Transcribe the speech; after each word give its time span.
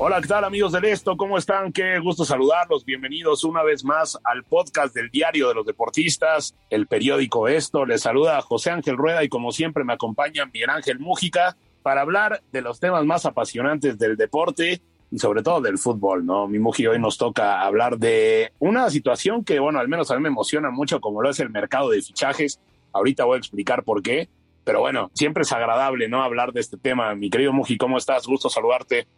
Hola, 0.00 0.20
¿qué 0.20 0.28
tal 0.28 0.44
amigos 0.44 0.70
del 0.70 0.84
Esto? 0.84 1.16
¿Cómo 1.16 1.36
están? 1.38 1.72
Qué 1.72 1.98
gusto 1.98 2.24
saludarlos. 2.24 2.84
Bienvenidos 2.84 3.42
una 3.42 3.64
vez 3.64 3.84
más 3.84 4.16
al 4.22 4.44
podcast 4.44 4.94
del 4.94 5.10
Diario 5.10 5.48
de 5.48 5.54
los 5.54 5.66
Deportistas, 5.66 6.54
el 6.70 6.86
periódico 6.86 7.48
Esto. 7.48 7.84
Les 7.84 8.02
saluda 8.02 8.40
José 8.42 8.70
Ángel 8.70 8.96
Rueda 8.96 9.24
y 9.24 9.28
como 9.28 9.50
siempre 9.50 9.82
me 9.82 9.94
acompaña 9.94 10.46
Miguel 10.46 10.70
Ángel 10.70 11.00
Mújica 11.00 11.56
para 11.82 12.02
hablar 12.02 12.40
de 12.52 12.62
los 12.62 12.78
temas 12.78 13.04
más 13.06 13.26
apasionantes 13.26 13.98
del 13.98 14.16
deporte 14.16 14.80
y 15.10 15.18
sobre 15.18 15.42
todo 15.42 15.60
del 15.60 15.78
fútbol, 15.78 16.24
¿no? 16.24 16.46
Mi 16.46 16.60
Muji 16.60 16.86
hoy 16.86 17.00
nos 17.00 17.18
toca 17.18 17.62
hablar 17.62 17.98
de 17.98 18.52
una 18.60 18.90
situación 18.90 19.42
que, 19.44 19.58
bueno, 19.58 19.80
al 19.80 19.88
menos 19.88 20.12
a 20.12 20.14
mí 20.14 20.22
me 20.22 20.28
emociona 20.28 20.70
mucho 20.70 21.00
como 21.00 21.22
lo 21.22 21.30
es 21.30 21.40
el 21.40 21.50
mercado 21.50 21.90
de 21.90 22.02
fichajes. 22.02 22.60
Ahorita 22.92 23.24
voy 23.24 23.34
a 23.34 23.38
explicar 23.38 23.82
por 23.82 24.00
qué. 24.00 24.28
Pero 24.62 24.80
bueno, 24.80 25.10
siempre 25.14 25.42
es 25.42 25.52
agradable, 25.52 26.08
¿no? 26.08 26.22
Hablar 26.22 26.52
de 26.52 26.60
este 26.60 26.76
tema. 26.76 27.14
Mi 27.16 27.30
querido 27.30 27.52
Muji, 27.52 27.78
¿cómo 27.78 27.98
estás? 27.98 28.26
Gusto 28.26 28.48
saludarte. 28.48 29.08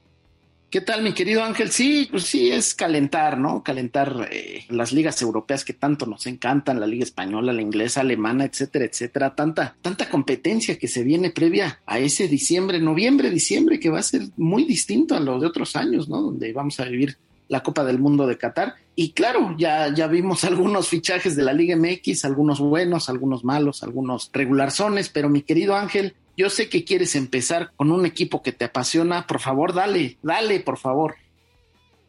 ¿Qué 0.70 0.80
tal, 0.80 1.02
mi 1.02 1.14
querido 1.14 1.42
Ángel? 1.42 1.72
Sí, 1.72 2.06
pues 2.08 2.22
sí, 2.26 2.52
es 2.52 2.76
calentar, 2.76 3.36
¿no? 3.36 3.64
Calentar 3.64 4.28
eh, 4.30 4.66
las 4.68 4.92
ligas 4.92 5.20
europeas 5.20 5.64
que 5.64 5.72
tanto 5.72 6.06
nos 6.06 6.28
encantan, 6.28 6.78
la 6.78 6.86
liga 6.86 7.02
española, 7.02 7.52
la 7.52 7.60
inglesa, 7.60 8.02
alemana, 8.02 8.44
etcétera, 8.44 8.84
etcétera. 8.84 9.34
Tanta, 9.34 9.74
tanta 9.82 10.08
competencia 10.08 10.78
que 10.78 10.86
se 10.86 11.02
viene 11.02 11.30
previa 11.30 11.80
a 11.86 11.98
ese 11.98 12.28
diciembre, 12.28 12.78
noviembre, 12.78 13.30
diciembre, 13.30 13.80
que 13.80 13.90
va 13.90 13.98
a 13.98 14.04
ser 14.04 14.28
muy 14.36 14.64
distinto 14.64 15.16
a 15.16 15.20
los 15.20 15.40
de 15.40 15.48
otros 15.48 15.74
años, 15.74 16.08
¿no? 16.08 16.22
Donde 16.22 16.52
vamos 16.52 16.78
a 16.78 16.84
vivir 16.84 17.18
la 17.48 17.64
Copa 17.64 17.82
del 17.82 17.98
Mundo 17.98 18.28
de 18.28 18.38
Qatar. 18.38 18.76
Y 18.94 19.10
claro, 19.10 19.56
ya, 19.58 19.92
ya 19.92 20.06
vimos 20.06 20.44
algunos 20.44 20.86
fichajes 20.86 21.34
de 21.34 21.42
la 21.42 21.52
Liga 21.52 21.76
MX, 21.76 22.24
algunos 22.24 22.60
buenos, 22.60 23.08
algunos 23.08 23.42
malos, 23.42 23.82
algunos 23.82 24.30
regularzones, 24.32 25.08
pero 25.08 25.28
mi 25.28 25.42
querido 25.42 25.74
Ángel, 25.74 26.14
yo 26.36 26.50
sé 26.50 26.68
que 26.68 26.84
quieres 26.84 27.16
empezar 27.16 27.72
con 27.76 27.90
un 27.90 28.06
equipo 28.06 28.42
que 28.42 28.52
te 28.52 28.64
apasiona. 28.64 29.26
Por 29.26 29.40
favor, 29.40 29.74
dale, 29.74 30.18
dale, 30.22 30.60
por 30.60 30.78
favor. 30.78 31.16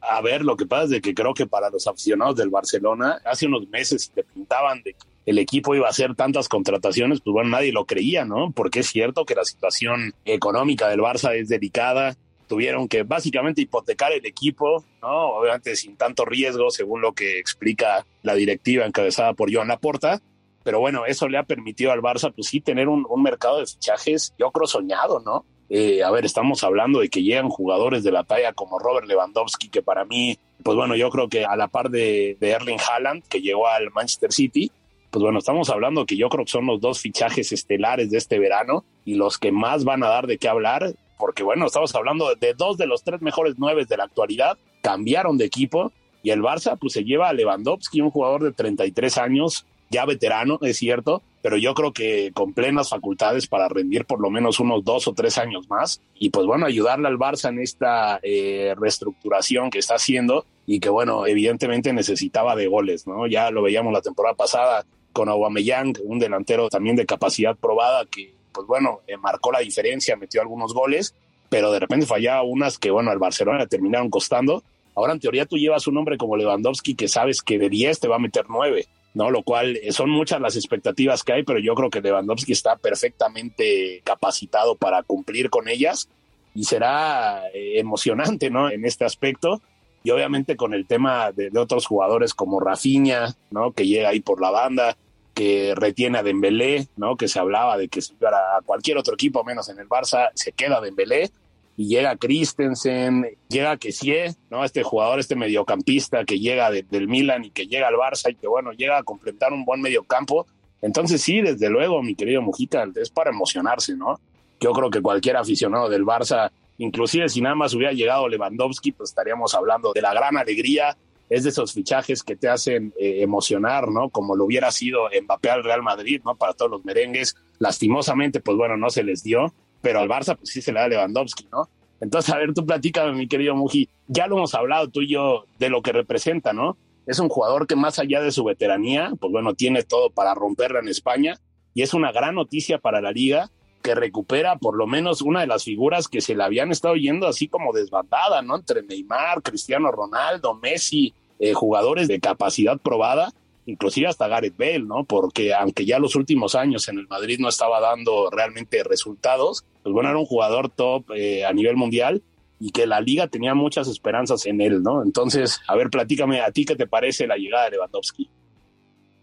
A 0.02 0.22
ver, 0.22 0.44
lo 0.44 0.58
que 0.58 0.66
pasa 0.66 0.96
es 0.96 1.02
que 1.02 1.14
creo 1.14 1.34
que 1.34 1.46
para 1.46 1.70
los 1.70 1.86
aficionados 1.86 2.36
del 2.36 2.50
Barcelona, 2.50 3.22
hace 3.24 3.46
unos 3.46 3.68
meses 3.68 4.12
te 4.14 4.24
pintaban 4.24 4.82
de 4.84 4.94
que 4.94 5.08
el 5.28 5.38
equipo 5.38 5.76
iba 5.76 5.86
a 5.86 5.92
hacer 5.92 6.16
tantas 6.16 6.50
contrataciones, 6.50 7.22
pues 7.22 7.34
bueno, 7.34 7.52
nadie 7.52 7.72
lo 7.72 7.86
creía, 7.86 8.26
¿no? 8.26 8.52
Porque 8.52 8.80
es 8.80 8.88
cierto 8.88 9.26
que 9.26 9.36
la 9.36 9.46
situación 9.46 10.14
económica 10.26 10.90
del 10.90 11.02
Barça 11.02 11.36
es 11.36 11.50
delicada. 11.50 12.16
Tuvieron 12.48 12.88
que 12.88 13.04
básicamente 13.04 13.62
hipotecar 13.62 14.12
el 14.12 14.26
equipo, 14.26 14.84
¿no? 15.02 15.36
Obviamente 15.36 15.76
sin 15.76 15.96
tanto 15.96 16.26
riesgo, 16.26 16.72
según 16.72 17.02
lo 17.02 17.14
que 17.14 17.38
explica 17.38 18.06
la 18.24 18.34
directiva 18.34 18.86
encabezada 18.86 19.34
por 19.34 19.54
Joan 19.54 19.68
Laporta 19.68 20.20
pero 20.64 20.80
bueno, 20.80 21.06
eso 21.06 21.28
le 21.28 21.38
ha 21.38 21.44
permitido 21.44 21.92
al 21.92 22.02
Barça, 22.02 22.32
pues 22.34 22.48
sí, 22.48 22.62
tener 22.62 22.88
un, 22.88 23.06
mercado 23.22 23.60
de 23.60 23.66
fichajes, 23.66 24.34
yo 24.38 24.52
creo, 24.52 24.68
soñado, 24.68 25.20
¿no? 25.20 25.46
Eh, 25.70 26.04
a 26.04 26.12
ver, 26.12 26.26
estamos 26.26 26.64
hablando 26.64 27.00
de 27.00 27.10
que 27.10 27.24
llegan 27.24 27.50
jugadores 27.50 28.04
de 28.04 28.12
la 28.12 28.24
talla 28.24 28.54
como 28.54 28.78
Robert 28.78 29.08
Lewandowski, 29.08 29.70
que 29.70 29.82
para 29.82 30.06
mí, 30.06 30.38
pues 30.64 30.76
bueno, 30.76 30.96
yo 30.96 31.10
creo 31.10 31.30
que 31.30 31.46
a 31.46 31.56
la 31.56 31.68
par 31.68 31.90
de, 31.90 32.38
Erling 32.42 32.80
Haaland, 32.80 33.24
que 33.28 33.42
llegó 33.42 33.68
al 33.68 33.90
Manchester 33.92 34.34
City, 34.34 34.72
pues 35.10 35.24
bueno, 35.24 35.40
estamos 35.40 35.70
hablando 35.70 36.06
que 36.06 36.18
yo 36.18 36.30
creo 36.30 36.46
que 36.46 36.52
son 36.52 36.66
los 36.66 36.80
dos 36.80 37.00
fichajes 37.00 37.52
estelares 37.52 38.12
de 38.12 38.18
este 38.18 38.40
verano 38.40 38.84
y 39.06 39.16
los 39.16 39.38
que 39.38 39.52
más 39.52 39.84
van 39.84 40.04
a 40.04 40.10
dar 40.10 40.28
de 40.28 40.38
qué 40.38 40.48
hablar, 40.48 40.94
porque 41.18 41.44
bueno, 41.44 41.66
estamos 41.66 41.94
hablando 41.96 42.34
de 42.36 42.54
dos 42.54 42.78
de 42.78 42.88
los 42.88 43.04
tres 43.04 43.22
mejores 43.22 43.56
nueve 43.58 43.86
de 43.86 43.98
la 43.98 44.06
actualidad, 44.06 44.58
cambiaron 44.82 45.38
de 45.38 45.46
equipo 45.46 45.92
y 46.24 46.32
el 46.32 46.42
Barça 46.42 46.78
pues 46.80 46.94
se 46.94 47.04
lleva 47.04 47.30
a 47.30 47.34
Lewandowski, 47.34 48.02
un 48.02 48.12
jugador 48.12 48.44
de 48.44 48.52
33 48.52 49.18
años, 49.18 49.66
ya 49.92 50.06
veterano, 50.06 50.58
es 50.62 50.78
cierto, 50.78 51.22
pero 51.42 51.58
yo 51.58 51.74
creo 51.74 51.92
que 51.92 52.32
con 52.34 52.54
plenas 52.54 52.90
facultades 52.90 53.48
para 53.48 53.68
rendir 53.68 54.06
por 54.06 54.22
lo 54.22 54.30
menos 54.30 54.60
unos 54.60 54.84
dos 54.86 55.08
o 55.08 55.14
tres 55.14 55.38
años 55.38 55.70
más 55.70 56.02
y 56.18 56.30
pues 56.30 56.48
bueno, 56.48 56.66
ayudarle 56.66 57.08
al 57.08 57.18
Barça 57.18 57.50
en 57.50 57.60
esta 57.60 58.20
eh, 58.24 58.74
reestructuración 58.80 59.70
que 59.70 59.80
está 59.80 59.96
haciendo 59.96 60.46
y 60.66 60.80
que 60.80 60.90
bueno, 60.90 61.28
evidentemente 61.28 61.92
necesitaba 61.92 62.56
de 62.56 62.68
goles, 62.68 63.06
¿no? 63.06 63.28
Ya 63.28 63.52
lo 63.52 63.62
veíamos 63.62 63.92
la 63.92 64.02
temporada 64.02 64.36
pasada 64.36 64.86
con 65.12 65.28
Aubameyang, 65.28 65.94
un 66.06 66.20
delantero 66.20 66.70
también 66.70 66.96
de 66.96 67.06
capacidad 67.06 67.56
probada 67.58 68.06
que 68.06 68.34
pues 68.54 68.66
bueno, 68.68 69.02
eh, 69.08 69.18
marcó 69.18 69.52
la 69.52 69.60
diferencia, 69.60 70.16
metió 70.16 70.42
algunos 70.42 70.74
goles, 70.74 71.14
pero 71.50 71.72
de 71.72 71.80
repente 71.80 72.06
fallaba 72.06 72.44
unas 72.44 72.78
que 72.78 72.92
bueno, 72.92 73.12
al 73.12 73.20
Barcelona 73.20 73.60
le 73.60 73.68
terminaron 73.68 74.10
costando. 74.10 74.64
Ahora 74.96 75.12
en 75.12 75.20
teoría 75.20 75.46
tú 75.46 75.58
llevas 75.58 75.88
un 75.88 75.98
hombre 75.98 76.18
como 76.18 76.38
Lewandowski 76.38 76.96
que 76.96 77.10
sabes 77.10 77.42
que 77.42 77.60
de 77.60 77.70
10 77.70 78.00
te 78.00 78.08
va 78.08 78.16
a 78.16 78.20
meter 78.20 78.46
9 78.48 78.88
¿no? 79.14 79.30
Lo 79.30 79.44
cual 79.44 79.78
eh, 79.78 79.92
son 79.92 80.10
muchas 80.10 80.42
las 80.42 80.56
expectativas 80.56 81.24
que 81.24 81.34
hay, 81.34 81.44
pero 81.44 81.60
yo 81.60 81.76
creo 81.76 81.90
que 81.90 82.02
Lewandowski 82.02 82.52
está 82.52 82.76
perfectamente 82.78 84.02
capacitado 84.04 84.76
para 84.76 85.04
cumplir 85.04 85.50
con 85.50 85.68
ellas 85.68 86.10
y 86.54 86.64
será 86.64 87.48
eh, 87.54 87.80
emocionante, 87.80 88.50
¿no? 88.50 88.70
En 88.70 88.86
este 88.86 89.06
aspecto. 89.06 89.62
Y 90.04 90.10
obviamente 90.10 90.56
con 90.56 90.74
el 90.74 90.88
tema 90.88 91.32
de, 91.32 91.52
otros 91.58 91.86
jugadores 91.86 92.34
como 92.34 92.60
Rafinha, 92.60 93.36
¿no? 93.52 93.72
Que 93.72 93.86
llega 93.86 94.10
ahí 94.10 94.20
por 94.20 94.42
la 94.42 94.50
banda, 94.50 94.98
que 95.36 95.74
retiene 95.76 96.18
a 96.18 96.24
Dembélé, 96.24 96.88
¿no? 96.96 97.18
Que 97.18 97.28
se 97.28 97.40
hablaba 97.40 97.78
de 97.78 97.88
que 97.88 98.02
si 98.02 98.14
a 98.26 98.62
cualquier 98.66 98.98
otro 98.98 99.14
equipo 99.14 99.44
menos 99.44 99.70
en 99.70 99.80
el 99.80 99.88
Barça, 99.88 100.32
se 100.34 100.54
queda 100.54 100.82
Dembélé 100.82 101.30
y 101.78 101.88
llega 101.88 102.16
Christensen, 102.16 103.26
llega 103.48 103.78
Kessie, 103.78 104.36
¿no? 104.50 104.64
Este 104.64 104.84
jugador, 104.84 105.20
este 105.20 105.36
mediocampista 105.36 106.26
que 106.26 106.40
llega 106.40 106.70
del 106.70 107.08
Milan 107.08 107.46
y 107.46 107.52
que 107.52 107.68
llega 107.68 107.88
al 107.88 107.96
Barça 107.96 108.32
y 108.32 108.36
que, 108.36 108.48
bueno, 108.48 108.72
llega 108.74 108.98
a 108.98 109.04
completar 109.04 109.54
un 109.54 109.66
buen 109.66 109.82
mediocampo. 109.82 110.46
Entonces, 110.82 111.22
sí, 111.22 111.42
desde 111.42 111.70
luego, 111.70 112.02
mi 112.04 112.16
querido 112.16 112.42
Mujica, 112.42 112.88
es 112.96 113.10
para 113.10 113.32
emocionarse, 113.32 113.96
¿no? 113.96 114.20
Yo 114.60 114.74
creo 114.74 114.90
que 114.90 115.02
cualquier 115.02 115.38
aficionado 115.38 115.90
del 115.90 116.06
Barça, 116.06 116.52
inclusive 116.78 117.30
si 117.30 117.42
nada 117.42 117.56
más 117.56 117.74
hubiera 117.74 117.94
llegado 117.94 118.28
Lewandowski, 118.28 118.92
pues 118.92 119.10
estaríamos 119.10 119.56
hablando 119.56 119.92
de 119.94 120.02
la 120.02 120.14
gran 120.14 120.38
alegría. 120.38 120.98
Es 121.30 121.44
de 121.44 121.50
esos 121.50 121.72
fichajes 121.72 122.24
que 122.24 122.36
te 122.36 122.50
hacen 122.50 122.94
eh, 123.00 123.22
emocionar, 123.22 123.88
¿no? 123.88 124.10
Como 124.10 124.36
lo 124.36 124.44
hubiera 124.44 124.70
sido 124.70 125.08
Mbappé 125.24 125.50
al 125.50 125.64
Real 125.64 125.82
Madrid, 125.82 126.22
¿no? 126.26 126.36
Para 126.36 126.54
todos 126.54 126.70
los 126.70 126.84
merengues. 126.84 127.36
Lastimosamente, 127.58 128.42
pues 128.42 128.58
bueno, 128.58 128.76
no 128.76 128.90
se 128.90 129.04
les 129.04 129.24
dio 129.24 129.54
pero 129.82 130.00
al 130.00 130.10
Barça 130.10 130.36
pues 130.36 130.50
sí 130.50 130.62
se 130.62 130.72
le 130.72 130.80
da 130.80 130.88
Lewandowski, 130.88 131.48
¿no? 131.52 131.70
Entonces, 132.00 132.34
a 132.34 132.38
ver, 132.38 132.54
tú 132.54 132.66
platícame, 132.66 133.14
mi 133.14 133.28
querido 133.28 133.56
Muji, 133.56 133.88
ya 134.08 134.28
lo 134.28 134.38
hemos 134.38 134.56
hablado 134.56 134.90
tú 134.90 135.02
y 135.02 135.10
yo 135.10 135.46
de 135.60 135.70
lo 135.70 135.82
que 135.82 135.92
representa, 135.92 136.52
¿no? 136.52 136.76
Es 137.06 137.20
un 137.20 137.30
jugador 137.30 137.68
que 137.68 137.76
más 137.76 138.00
allá 138.00 138.22
de 138.22 138.32
su 138.32 138.44
veteranía, 138.44 139.12
pues 139.20 139.32
bueno, 139.32 139.54
tiene 139.54 139.84
todo 139.84 140.10
para 140.10 140.34
romperla 140.34 140.80
en 140.80 140.88
España 140.88 141.40
y 141.74 141.84
es 141.84 141.94
una 141.94 142.12
gran 142.12 142.36
noticia 142.36 142.80
para 142.80 143.02
la 143.02 143.12
liga 143.12 143.50
que 143.82 143.96
recupera 143.96 144.58
por 144.58 144.76
lo 144.76 144.88
menos 144.88 145.22
una 145.22 145.42
de 145.42 145.48
las 145.48 145.64
figuras 145.64 146.08
que 146.08 146.22
se 146.22 146.36
le 146.36 146.44
habían 146.44 146.72
estado 146.72 146.96
yendo 146.96 147.28
así 147.28 147.48
como 147.48 147.74
desbandada, 147.74 148.42
¿no? 148.42 148.58
Entre 148.58 148.84
Neymar, 148.84 149.42
Cristiano 149.42 149.92
Ronaldo, 149.92 150.54
Messi, 150.56 151.14
eh, 151.40 151.54
jugadores 151.54 152.08
de 152.08 152.20
capacidad 152.20 152.78
probada, 152.78 153.32
inclusive 153.66 154.08
hasta 154.08 154.28
Gareth 154.28 154.58
Bale, 154.58 154.80
¿no? 154.80 155.04
Porque 155.04 155.54
aunque 155.54 155.86
ya 155.86 156.00
los 156.00 156.16
últimos 156.16 156.56
años 156.56 156.88
en 156.88 157.00
el 157.00 157.08
Madrid 157.08 157.40
no 157.40 157.50
estaba 157.50 157.80
dando 157.80 158.30
realmente 158.30 158.84
resultados, 158.84 159.64
pues 159.84 159.94
bueno, 159.94 160.10
era 160.10 160.18
un 160.18 160.26
jugador 160.26 160.70
top 160.70 161.12
eh, 161.16 161.46
a 161.46 161.54
nivel 161.54 161.76
mundial 161.76 162.22
y 162.60 162.72
que 162.72 162.86
la 162.86 163.02
liga 163.02 163.28
tenía 163.28 163.56
muchas 163.56 163.88
esperanzas 163.88 164.46
en 164.46 164.62
él, 164.62 164.84
¿no? 164.84 165.04
Entonces, 165.04 165.60
a 165.68 165.76
ver, 165.76 165.90
platícame 165.90 166.42
a 166.42 166.52
ti 166.52 166.66
qué 166.66 166.76
te 166.76 166.88
parece 166.88 167.26
la 167.26 167.36
llegada 167.36 167.66
de 167.66 167.72
Lewandowski. 167.72 168.30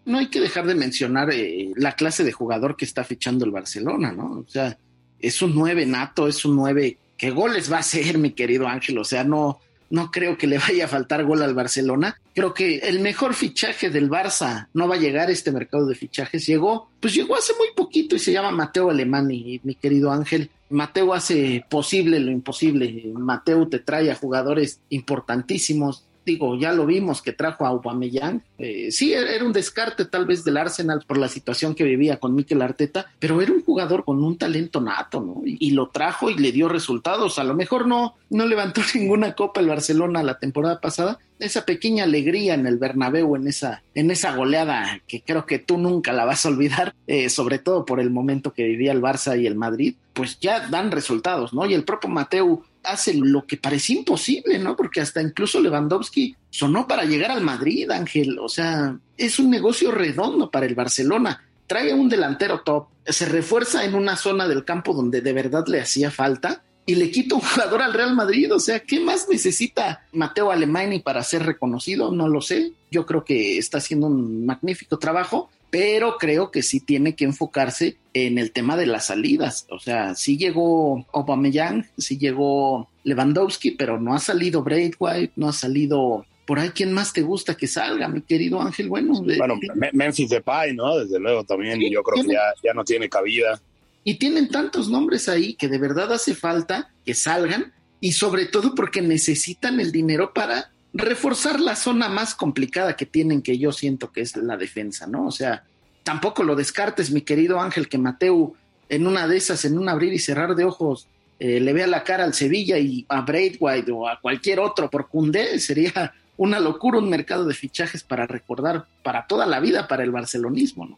No 0.05 0.17
hay 0.17 0.27
que 0.27 0.41
dejar 0.41 0.65
de 0.65 0.75
mencionar 0.75 1.29
eh, 1.31 1.71
la 1.75 1.93
clase 1.93 2.23
de 2.23 2.31
jugador 2.31 2.75
que 2.75 2.85
está 2.85 3.03
fichando 3.03 3.45
el 3.45 3.51
Barcelona, 3.51 4.11
¿no? 4.11 4.39
O 4.39 4.45
sea, 4.47 4.77
es 5.19 5.41
un 5.41 5.55
nueve 5.55 5.85
nato, 5.85 6.27
es 6.27 6.43
un 6.43 6.55
nueve. 6.55 6.97
¿Qué 7.17 7.31
goles 7.31 7.71
va 7.71 7.77
a 7.77 7.81
hacer, 7.81 8.17
mi 8.17 8.31
querido 8.31 8.67
Ángel? 8.67 8.97
O 8.97 9.03
sea, 9.03 9.23
no, 9.23 9.59
no 9.89 10.11
creo 10.11 10.37
que 10.37 10.47
le 10.47 10.57
vaya 10.57 10.85
a 10.85 10.89
faltar 10.89 11.23
gol 11.23 11.41
al 11.41 11.53
Barcelona. 11.53 12.19
Creo 12.33 12.53
que 12.53 12.77
el 12.77 12.99
mejor 12.99 13.33
fichaje 13.33 13.89
del 13.89 14.09
Barça 14.09 14.67
no 14.73 14.87
va 14.87 14.95
a 14.95 14.99
llegar 14.99 15.29
a 15.29 15.31
este 15.31 15.51
mercado 15.51 15.85
de 15.85 15.95
fichajes. 15.95 16.45
Llegó, 16.45 16.89
pues 16.99 17.13
llegó 17.13 17.35
hace 17.35 17.53
muy 17.57 17.67
poquito 17.75 18.15
y 18.15 18.19
se 18.19 18.31
llama 18.31 18.51
Mateo 18.51 18.89
Alemani, 18.89 19.59
mi 19.63 19.75
querido 19.75 20.11
Ángel. 20.11 20.49
Mateo 20.69 21.13
hace 21.13 21.65
posible 21.69 22.19
lo 22.19 22.31
imposible. 22.31 23.11
Mateo 23.13 23.67
te 23.67 23.79
trae 23.79 24.11
a 24.11 24.15
jugadores 24.15 24.79
importantísimos 24.89 26.05
digo, 26.29 26.55
ya 26.55 26.71
lo 26.71 26.85
vimos 26.85 27.21
que 27.21 27.33
trajo 27.33 27.65
a 27.65 27.69
Aubameyang. 27.69 28.41
Eh, 28.59 28.91
sí, 28.91 29.13
era 29.13 29.43
un 29.43 29.53
descarte 29.53 30.05
tal 30.05 30.25
vez 30.25 30.43
del 30.43 30.57
Arsenal 30.57 31.03
por 31.07 31.17
la 31.17 31.29
situación 31.29 31.73
que 31.73 31.85
vivía 31.85 32.17
con 32.17 32.35
Mikel 32.35 32.61
Arteta, 32.61 33.07
pero 33.17 33.41
era 33.41 33.53
un 33.53 33.63
jugador 33.63 34.03
con 34.03 34.21
un 34.23 34.37
talento 34.37 34.81
nato, 34.81 35.21
¿no? 35.21 35.41
Y, 35.45 35.71
lo 35.71 35.89
trajo 35.89 36.29
y 36.29 36.35
le 36.35 36.51
dio 36.51 36.67
resultados. 36.67 37.39
A 37.39 37.43
lo 37.43 37.55
mejor 37.55 37.87
no, 37.87 38.15
no 38.29 38.45
levantó 38.45 38.81
ninguna 38.95 39.33
copa 39.33 39.61
el 39.61 39.67
Barcelona 39.67 40.23
la 40.23 40.39
temporada 40.39 40.81
pasada. 40.81 41.19
Esa 41.39 41.63
pequeña 41.63 42.03
alegría 42.03 42.53
en 42.53 42.67
el 42.67 42.77
Bernabéu, 42.77 43.37
en 43.37 43.47
esa, 43.47 43.81
en 43.95 44.11
esa 44.11 44.35
goleada 44.35 45.01
que 45.07 45.21
creo 45.21 45.45
que 45.45 45.59
tú 45.59 45.77
nunca 45.77 46.11
la 46.11 46.25
vas 46.25 46.45
a 46.45 46.49
olvidar, 46.49 46.93
eh, 47.07 47.29
sobre 47.29 47.59
todo 47.59 47.85
por 47.85 48.01
el 48.01 48.09
momento 48.09 48.53
que 48.53 48.65
vivía 48.65 48.91
el 48.91 49.01
Barça 49.01 49.39
y 49.39 49.47
el 49.47 49.55
Madrid, 49.55 49.95
pues 50.13 50.37
ya 50.41 50.67
dan 50.67 50.91
resultados, 50.91 51.53
¿no? 51.53 51.65
Y 51.65 51.73
el 51.73 51.85
propio 51.85 52.09
Mateo 52.09 52.65
hace 52.83 53.13
lo 53.13 53.45
que 53.45 53.57
parecía 53.57 53.97
imposible, 53.97 54.59
¿no? 54.59 54.75
Porque 54.75 55.01
hasta 55.01 55.21
incluso 55.21 55.61
Lewandowski 55.61 56.35
sonó 56.49 56.87
para 56.87 57.05
llegar 57.05 57.31
al 57.31 57.41
Madrid, 57.41 57.89
Ángel. 57.91 58.39
O 58.39 58.49
sea, 58.49 58.97
es 59.17 59.39
un 59.39 59.49
negocio 59.49 59.91
redondo 59.91 60.49
para 60.49 60.65
el 60.65 60.75
Barcelona. 60.75 61.43
Trae 61.67 61.93
un 61.93 62.09
delantero 62.09 62.61
top, 62.61 62.87
se 63.05 63.25
refuerza 63.25 63.85
en 63.85 63.95
una 63.95 64.15
zona 64.15 64.47
del 64.47 64.65
campo 64.65 64.93
donde 64.93 65.21
de 65.21 65.33
verdad 65.33 65.65
le 65.67 65.81
hacía 65.81 66.09
falta 66.09 66.63
y 66.85 66.95
le 66.95 67.11
quita 67.11 67.35
un 67.35 67.41
jugador 67.41 67.83
al 67.83 67.93
Real 67.93 68.15
Madrid. 68.15 68.51
O 68.53 68.59
sea, 68.59 68.79
¿qué 68.79 68.99
más 68.99 69.27
necesita 69.29 70.07
Mateo 70.11 70.51
Alemani 70.51 70.99
para 70.99 71.23
ser 71.23 71.45
reconocido? 71.45 72.11
No 72.11 72.27
lo 72.27 72.41
sé. 72.41 72.73
Yo 72.89 73.05
creo 73.05 73.23
que 73.23 73.57
está 73.59 73.77
haciendo 73.77 74.07
un 74.07 74.45
magnífico 74.45 74.97
trabajo 74.97 75.49
pero 75.69 76.17
creo 76.17 76.51
que 76.51 76.63
sí 76.63 76.79
tiene 76.79 77.15
que 77.15 77.25
enfocarse 77.25 77.97
en 78.13 78.37
el 78.37 78.51
tema 78.51 78.75
de 78.75 78.87
las 78.87 79.07
salidas. 79.07 79.67
O 79.69 79.79
sea, 79.79 80.15
sí 80.15 80.37
llegó 80.37 81.05
Aubameyang, 81.13 81.85
sí 81.97 82.17
llegó 82.17 82.89
Lewandowski, 83.03 83.71
pero 83.71 83.99
no 83.99 84.15
ha 84.15 84.19
salido 84.19 84.63
Braithwaite, 84.63 85.33
no 85.35 85.49
ha 85.49 85.53
salido 85.53 86.25
por 86.49 86.57
ahí, 86.57 86.71
¿quién 86.71 86.91
más 86.91 87.13
te 87.13 87.21
gusta 87.21 87.55
que 87.55 87.67
salga, 87.67 88.07
mi 88.07 88.23
querido 88.23 88.59
Ángel? 88.59 88.89
Bueno, 88.89 89.13
bueno 89.21 89.59
Memphis 89.93 90.31
Depay, 90.31 90.75
¿no? 90.75 90.97
Desde 90.97 91.19
luego 91.19 91.43
también, 91.43 91.79
yo 91.91 92.01
creo 92.01 92.25
que 92.25 92.33
ya, 92.33 92.41
ya 92.63 92.73
no 92.73 92.83
tiene 92.83 93.07
cabida. 93.07 93.61
Y 94.03 94.15
tienen 94.15 94.49
tantos 94.49 94.89
nombres 94.89 95.29
ahí 95.29 95.53
que 95.53 95.67
de 95.67 95.77
verdad 95.77 96.11
hace 96.11 96.33
falta 96.33 96.89
que 97.05 97.13
salgan 97.13 97.71
y 97.99 98.13
sobre 98.13 98.47
todo 98.47 98.73
porque 98.73 99.03
necesitan 99.03 99.79
el 99.79 99.91
dinero 99.91 100.33
para 100.33 100.71
reforzar 100.91 101.59
la 101.59 101.75
zona 101.75 102.09
más 102.09 102.33
complicada 102.33 102.95
que 102.95 103.05
tienen, 103.05 103.43
que 103.43 103.59
yo 103.59 103.71
siento 103.71 104.11
que 104.11 104.21
es 104.21 104.35
la 104.35 104.57
defensa, 104.57 105.05
¿no? 105.05 105.27
O 105.27 105.31
sea, 105.31 105.65
tampoco 106.01 106.43
lo 106.43 106.55
descartes, 106.55 107.11
mi 107.11 107.21
querido 107.21 107.59
Ángel, 107.61 107.87
que 107.87 107.99
Mateu 107.99 108.55
en 108.89 109.05
una 109.05 109.27
de 109.27 109.37
esas, 109.37 109.65
en 109.65 109.77
un 109.77 109.87
abrir 109.87 110.13
y 110.13 110.17
cerrar 110.17 110.55
de 110.55 110.65
ojos, 110.65 111.07
eh, 111.37 111.59
le 111.59 111.73
vea 111.73 111.85
la 111.85 112.03
cara 112.03 112.23
al 112.23 112.33
Sevilla 112.33 112.79
y 112.79 113.05
a 113.07 113.21
Braithwaite 113.21 113.91
o 113.91 114.07
a 114.07 114.19
cualquier 114.19 114.59
otro 114.59 114.89
por 114.89 115.09
Cundé, 115.09 115.59
sería 115.59 116.11
una 116.39 116.61
locura 116.61 116.99
un 116.99 117.09
mercado 117.09 117.43
de 117.43 117.53
fichajes 117.53 118.01
para 118.01 118.25
recordar 118.25 118.85
para 119.03 119.27
toda 119.27 119.45
la 119.45 119.59
vida 119.59 119.89
para 119.89 120.03
el 120.03 120.11
barcelonismo, 120.11 120.85
¿no? 120.85 120.97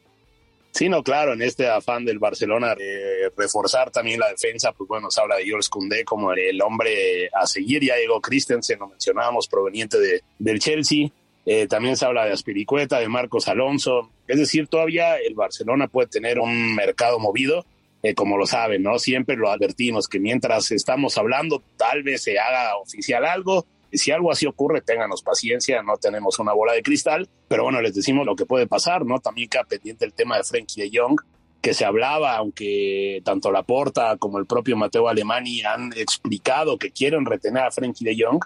Sí, 0.69 0.87
no, 0.87 1.03
claro, 1.03 1.33
en 1.33 1.41
este 1.41 1.67
afán 1.67 2.05
del 2.05 2.19
Barcelona 2.19 2.75
de 2.75 3.31
reforzar 3.35 3.89
también 3.89 4.19
la 4.19 4.29
defensa, 4.29 4.71
pues 4.71 4.87
bueno, 4.87 5.09
se 5.09 5.19
habla 5.19 5.37
de 5.37 5.49
Jules 5.49 5.67
Koundé 5.67 6.05
como 6.05 6.31
el 6.31 6.61
hombre 6.61 7.27
a 7.33 7.47
seguir, 7.47 7.83
ya 7.83 7.97
llegó 7.97 8.21
Christensen, 8.21 8.79
lo 8.79 8.87
mencionábamos, 8.87 9.47
proveniente 9.47 9.99
de, 9.99 10.21
del 10.37 10.59
Chelsea, 10.59 11.09
eh, 11.47 11.67
también 11.67 11.97
se 11.97 12.05
habla 12.05 12.25
de 12.25 12.33
Aspiricueta, 12.33 12.99
de 12.99 13.09
Marcos 13.09 13.47
Alonso, 13.47 14.11
es 14.27 14.37
decir, 14.37 14.67
todavía 14.67 15.17
el 15.17 15.33
Barcelona 15.33 15.87
puede 15.87 16.07
tener 16.07 16.39
un 16.39 16.75
mercado 16.75 17.17
movido, 17.17 17.65
eh, 18.03 18.13
como 18.13 18.37
lo 18.37 18.45
saben, 18.45 18.83
¿no? 18.83 18.99
Siempre 18.99 19.35
lo 19.35 19.49
advertimos 19.49 20.07
que 20.07 20.19
mientras 20.19 20.71
estamos 20.71 21.17
hablando, 21.17 21.63
tal 21.77 22.03
vez 22.03 22.21
se 22.21 22.39
haga 22.39 22.77
oficial 22.77 23.25
algo, 23.25 23.65
si 23.97 24.11
algo 24.11 24.31
así 24.31 24.45
ocurre, 24.45 24.81
ténganos 24.81 25.21
paciencia, 25.21 25.81
no 25.83 25.97
tenemos 25.97 26.39
una 26.39 26.53
bola 26.53 26.73
de 26.73 26.83
cristal, 26.83 27.27
pero 27.47 27.63
bueno, 27.63 27.81
les 27.81 27.93
decimos 27.93 28.25
lo 28.25 28.35
que 28.35 28.45
puede 28.45 28.67
pasar, 28.67 29.05
¿no? 29.05 29.19
También 29.19 29.49
queda 29.49 29.63
pendiente 29.63 30.05
el 30.05 30.13
tema 30.13 30.37
de 30.37 30.43
Frenkie 30.43 30.81
de 30.81 30.91
Jong, 30.93 31.19
que 31.61 31.73
se 31.73 31.85
hablaba, 31.85 32.35
aunque 32.35 33.21
tanto 33.23 33.51
Laporta 33.51 34.17
como 34.17 34.39
el 34.39 34.47
propio 34.47 34.75
Mateo 34.75 35.07
Alemani 35.07 35.61
han 35.61 35.93
explicado 35.95 36.77
que 36.77 36.91
quieren 36.91 37.25
retener 37.25 37.63
a 37.63 37.71
Frenkie 37.71 38.05
de 38.05 38.15
Jong, 38.17 38.39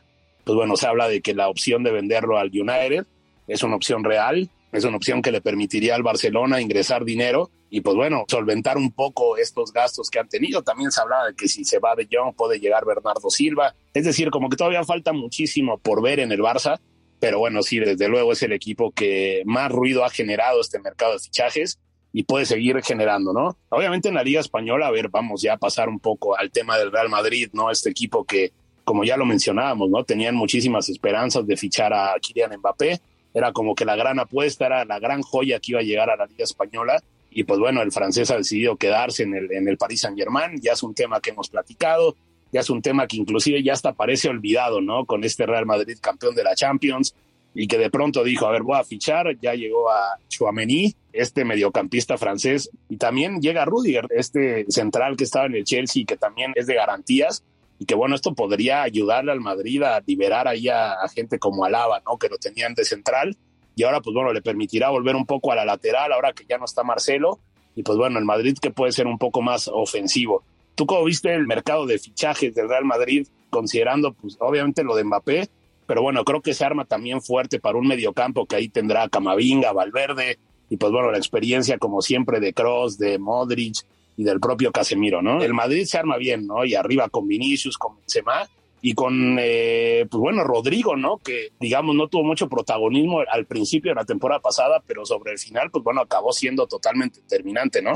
pues 0.44 0.56
bueno, 0.56 0.76
se 0.76 0.88
habla 0.88 1.08
de 1.08 1.22
que 1.22 1.34
la 1.34 1.50
opción 1.50 1.84
de 1.84 1.92
venderlo 1.92 2.38
al 2.38 2.50
United 2.50 3.06
es 3.48 3.64
una 3.64 3.76
opción 3.76 4.04
real, 4.04 4.50
es 4.72 4.84
una 4.84 4.98
opción 4.98 5.22
que 5.22 5.32
le 5.32 5.42
permitiría 5.42 5.96
al 5.96 6.04
Barcelona 6.04 6.62
ingresar 6.62 7.06
dinero 7.06 7.50
y 7.76 7.82
pues 7.82 7.98
bueno, 7.98 8.24
solventar 8.30 8.78
un 8.78 8.90
poco 8.90 9.36
estos 9.36 9.74
gastos 9.74 10.10
que 10.10 10.18
han 10.18 10.30
tenido. 10.30 10.64
También 10.64 10.92
se 10.92 11.02
hablaba 11.02 11.28
de 11.28 11.36
que 11.36 11.50
si 11.50 11.66
se 11.66 11.78
va 11.78 11.94
de 11.94 12.08
Young 12.08 12.34
puede 12.34 12.58
llegar 12.58 12.86
Bernardo 12.86 13.30
Silva. 13.30 13.76
Es 13.94 14.06
decir, 14.06 14.30
como 14.30 14.48
que 14.48 14.56
todavía 14.56 14.86
falta 14.86 15.12
muchísimo 15.12 15.78
por 15.78 16.02
ver 16.02 16.22
en 16.22 16.32
el 16.32 16.40
Barça, 16.40 16.80
pero 17.20 17.38
bueno, 17.38 17.62
sí, 17.64 17.80
desde 17.80 18.08
luego 18.08 18.32
es 18.32 18.42
el 18.44 18.54
equipo 18.54 18.92
que 18.92 19.44
más 19.46 19.70
ruido 19.74 20.06
ha 20.06 20.10
generado 20.10 20.62
este 20.62 20.80
mercado 20.80 21.12
de 21.12 21.20
fichajes 21.20 21.78
y 22.14 22.24
puede 22.24 22.46
seguir 22.46 22.82
generando, 22.82 23.34
¿no? 23.34 23.58
Obviamente 23.68 24.08
en 24.08 24.16
la 24.16 24.24
Liga 24.24 24.40
Española, 24.40 24.88
a 24.88 24.92
ver, 24.92 25.10
vamos 25.10 25.42
ya 25.42 25.56
a 25.56 25.58
pasar 25.58 25.90
un 25.90 26.00
poco 26.00 26.38
al 26.38 26.52
tema 26.52 26.78
del 26.78 26.94
Real 26.94 27.10
Madrid, 27.10 27.50
¿no? 27.52 27.72
Este 27.72 27.90
equipo 27.90 28.24
que, 28.24 28.54
como 28.86 29.04
ya 29.04 29.18
lo 29.18 29.26
mencionábamos, 29.26 29.90
¿no? 29.90 30.06
Tenían 30.06 30.36
muchísimas 30.36 30.88
esperanzas 30.88 31.46
de 31.46 31.58
fichar 31.58 31.94
a 31.94 32.16
Kylian 32.22 32.58
Mbappé 32.58 33.02
era 33.36 33.52
como 33.52 33.76
que 33.76 33.84
la 33.84 33.98
gran 33.98 34.18
apuesta, 34.18 34.66
era 34.66 34.86
la 34.86 34.98
gran 34.98 35.22
joya 35.22 35.60
que 35.60 35.74
iba 35.74 35.82
a 35.82 35.84
llegar 35.84 36.10
a 36.10 36.16
la 36.16 36.26
Liga 36.26 36.46
Española. 36.46 37.04
Y 37.38 37.44
pues 37.44 37.60
bueno, 37.60 37.82
el 37.82 37.92
francés 37.92 38.32
ha 38.32 38.38
decidido 38.38 38.78
quedarse 38.78 39.24
en 39.24 39.36
el, 39.36 39.52
en 39.52 39.68
el 39.68 39.78
Paris 39.78 40.00
Saint 40.00 40.18
Germain, 40.18 40.58
ya 40.62 40.72
es 40.72 40.82
un 40.84 40.96
tema 40.96 41.20
que 41.20 41.32
hemos 41.32 41.50
platicado, 41.50 42.16
ya 42.54 42.62
es 42.62 42.70
un 42.70 42.82
tema 42.82 43.08
que 43.08 43.18
inclusive 43.18 43.62
ya 43.62 43.74
hasta 43.74 43.92
parece 43.92 44.30
olvidado, 44.30 44.80
¿no? 44.80 45.06
Con 45.06 45.26
este 45.26 45.46
Real 45.46 45.66
Madrid 45.66 45.98
campeón 46.02 46.34
de 46.34 46.46
la 46.46 46.56
Champions 46.56 47.14
y 47.54 47.68
que 47.68 47.78
de 47.78 47.90
pronto 47.90 48.24
dijo, 48.24 48.46
a 48.48 48.52
ver, 48.52 48.64
voy 48.64 48.80
a 48.80 48.86
fichar, 48.86 49.38
ya 49.42 49.54
llegó 49.54 49.92
a 49.92 50.18
Chouameni, 50.30 50.96
este 51.12 51.44
mediocampista 51.44 52.18
francés, 52.18 52.70
y 52.88 52.96
también 52.96 53.42
llega 53.42 53.66
Rudiger, 53.66 54.08
este 54.12 54.66
central 54.70 55.18
que 55.18 55.26
estaba 55.26 55.46
en 55.46 55.56
el 55.56 55.66
Chelsea 55.66 56.04
y 56.04 56.06
que 56.06 56.16
también 56.16 56.54
es 56.56 56.68
de 56.68 56.76
garantías, 56.76 57.44
y 57.80 57.86
que 57.86 57.96
bueno, 57.96 58.16
esto 58.16 58.34
podría 58.34 58.82
ayudarle 58.84 59.34
al 59.34 59.42
Madrid 59.42 59.84
a 59.84 60.02
liberar 60.06 60.48
ahí 60.48 60.70
a, 60.70 60.96
gente 61.14 61.38
como 61.38 61.66
Alaba, 61.66 62.02
¿no? 62.06 62.18
Que 62.18 62.30
lo 62.30 62.38
tenían 62.38 62.76
de 62.76 62.86
central 62.86 63.36
y 63.76 63.84
ahora 63.84 64.02
pues 64.02 64.14
bueno, 64.14 64.34
le 64.34 64.42
permitirá 64.42 64.90
volver 64.90 65.16
un 65.16 65.26
poco 65.26 65.52
a 65.52 65.56
la 65.56 65.66
lateral 65.66 66.12
ahora 66.14 66.34
que 66.34 66.46
ya 66.48 66.58
no 66.58 66.66
está 66.66 66.84
Marcelo 66.84 67.40
y 67.76 67.84
pues 67.84 67.98
bueno, 67.98 68.20
el 68.20 68.26
Madrid 68.26 68.58
que 68.62 68.72
puede 68.72 68.92
ser 68.92 69.08
un 69.08 69.18
poco 69.18 69.42
más 69.42 69.68
ofensivo. 69.68 70.44
¿Tú 70.76 70.86
cómo 70.86 71.04
viste 71.04 71.34
el 71.34 71.48
mercado 71.48 71.86
de 71.86 72.00
fichajes 72.00 72.54
del 72.54 72.70
Real 72.70 72.86
Madrid 72.86 73.28
considerando 73.50 74.14
pues 74.14 74.38
obviamente 74.40 74.84
lo 74.84 74.96
de 74.96 75.04
Mbappé, 75.04 75.50
pero 75.88 76.02
bueno, 76.02 76.24
creo 76.24 76.42
que 76.42 76.54
se 76.54 76.66
arma 76.66 76.86
también 76.86 77.22
fuerte 77.22 77.60
para 77.60 77.78
un 77.78 77.88
mediocampo 77.88 78.46
que 78.46 78.56
ahí 78.56 78.70
tendrá 78.70 79.08
Camavinga, 79.10 79.72
Valverde 79.72 80.40
y 80.70 80.78
pues 80.78 80.92
bueno, 80.92 81.12
la 81.12 81.18
experiencia 81.18 81.78
como 81.78 82.02
siempre 82.02 82.40
de 82.40 82.54
Cross, 82.54 82.98
de 82.98 83.20
Modric, 83.20 83.86
y 84.18 84.24
del 84.24 84.40
propio 84.40 84.72
Casemiro, 84.72 85.22
¿no? 85.22 85.42
El 85.42 85.54
Madrid 85.54 85.86
se 85.86 85.98
arma 85.98 86.18
bien, 86.18 86.48
¿no? 86.48 86.66
Y 86.66 86.76
arriba 86.76 87.10
con 87.10 87.28
Vinicius, 87.28 87.78
con 87.78 87.98
Benzema 87.98 88.48
y 88.82 88.94
con, 88.94 89.38
eh, 89.40 90.06
pues 90.10 90.20
bueno, 90.20 90.44
Rodrigo, 90.44 90.96
¿no? 90.96 91.18
Que, 91.18 91.52
digamos, 91.60 91.96
no 91.96 92.08
tuvo 92.08 92.24
mucho 92.24 92.48
protagonismo 92.48 93.22
al 93.30 93.46
principio 93.46 93.92
de 93.92 93.96
la 93.96 94.06
temporada 94.06 94.42
pasada, 94.42 94.84
pero 94.86 95.06
sobre 95.06 95.32
el 95.32 95.40
final, 95.40 95.72
pues 95.72 95.84
bueno, 95.84 96.02
acabó 96.02 96.32
siendo 96.32 96.68
totalmente 96.68 97.22
determinante, 97.22 97.82
¿no? 97.82 97.94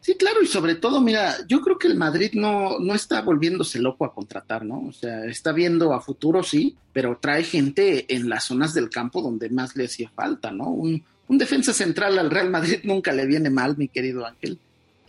Sí, 0.00 0.14
claro, 0.14 0.42
y 0.42 0.46
sobre 0.46 0.76
todo, 0.76 1.02
mira, 1.02 1.34
yo 1.46 1.60
creo 1.60 1.78
que 1.78 1.86
el 1.86 1.96
Madrid 1.96 2.30
no, 2.32 2.78
no 2.78 2.94
está 2.94 3.20
volviéndose 3.20 3.78
loco 3.78 4.06
a 4.06 4.14
contratar, 4.14 4.64
¿no? 4.64 4.86
O 4.88 4.92
sea, 4.92 5.26
está 5.26 5.52
viendo 5.52 5.92
a 5.92 6.00
futuro, 6.00 6.42
sí, 6.42 6.76
pero 6.92 7.18
trae 7.20 7.44
gente 7.44 8.06
en 8.14 8.30
las 8.30 8.44
zonas 8.44 8.72
del 8.72 8.88
campo 8.88 9.20
donde 9.20 9.50
más 9.50 9.76
le 9.76 9.84
hacía 9.84 10.08
falta, 10.08 10.50
¿no? 10.50 10.70
Un, 10.70 11.04
un 11.28 11.38
defensa 11.38 11.74
central 11.74 12.18
al 12.18 12.30
Real 12.30 12.48
Madrid 12.48 12.78
nunca 12.84 13.12
le 13.12 13.26
viene 13.26 13.50
mal, 13.50 13.76
mi 13.76 13.88
querido 13.88 14.24
Ángel 14.24 14.58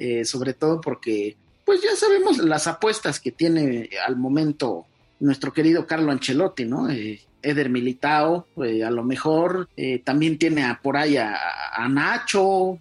eh, 0.03 0.25
sobre 0.25 0.55
todo 0.55 0.81
porque, 0.81 1.35
pues 1.71 1.83
ya 1.83 1.95
sabemos 1.95 2.37
las 2.39 2.67
apuestas 2.67 3.21
que 3.21 3.31
tiene 3.31 3.89
al 4.05 4.17
momento 4.17 4.87
nuestro 5.21 5.53
querido 5.53 5.87
Carlo 5.87 6.11
Ancelotti, 6.11 6.65
¿no? 6.65 6.89
Eh, 6.89 7.21
Eder 7.41 7.69
Militao, 7.69 8.45
eh, 8.61 8.83
a 8.83 8.91
lo 8.91 9.05
mejor 9.05 9.69
también 10.03 10.37
tiene 10.37 10.77
por 10.83 10.97
ahí 10.97 11.15
a, 11.15 11.87
Nacho, 11.89 12.77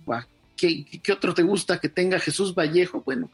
¿qué, 0.57 0.85
¿qué, 1.01 1.13
otro 1.13 1.33
te 1.35 1.45
gusta 1.45 1.79
que 1.79 1.89
tenga 1.89 2.19
Jesús 2.19 2.53
Vallejo? 2.53 3.05
Bueno, 3.07 3.31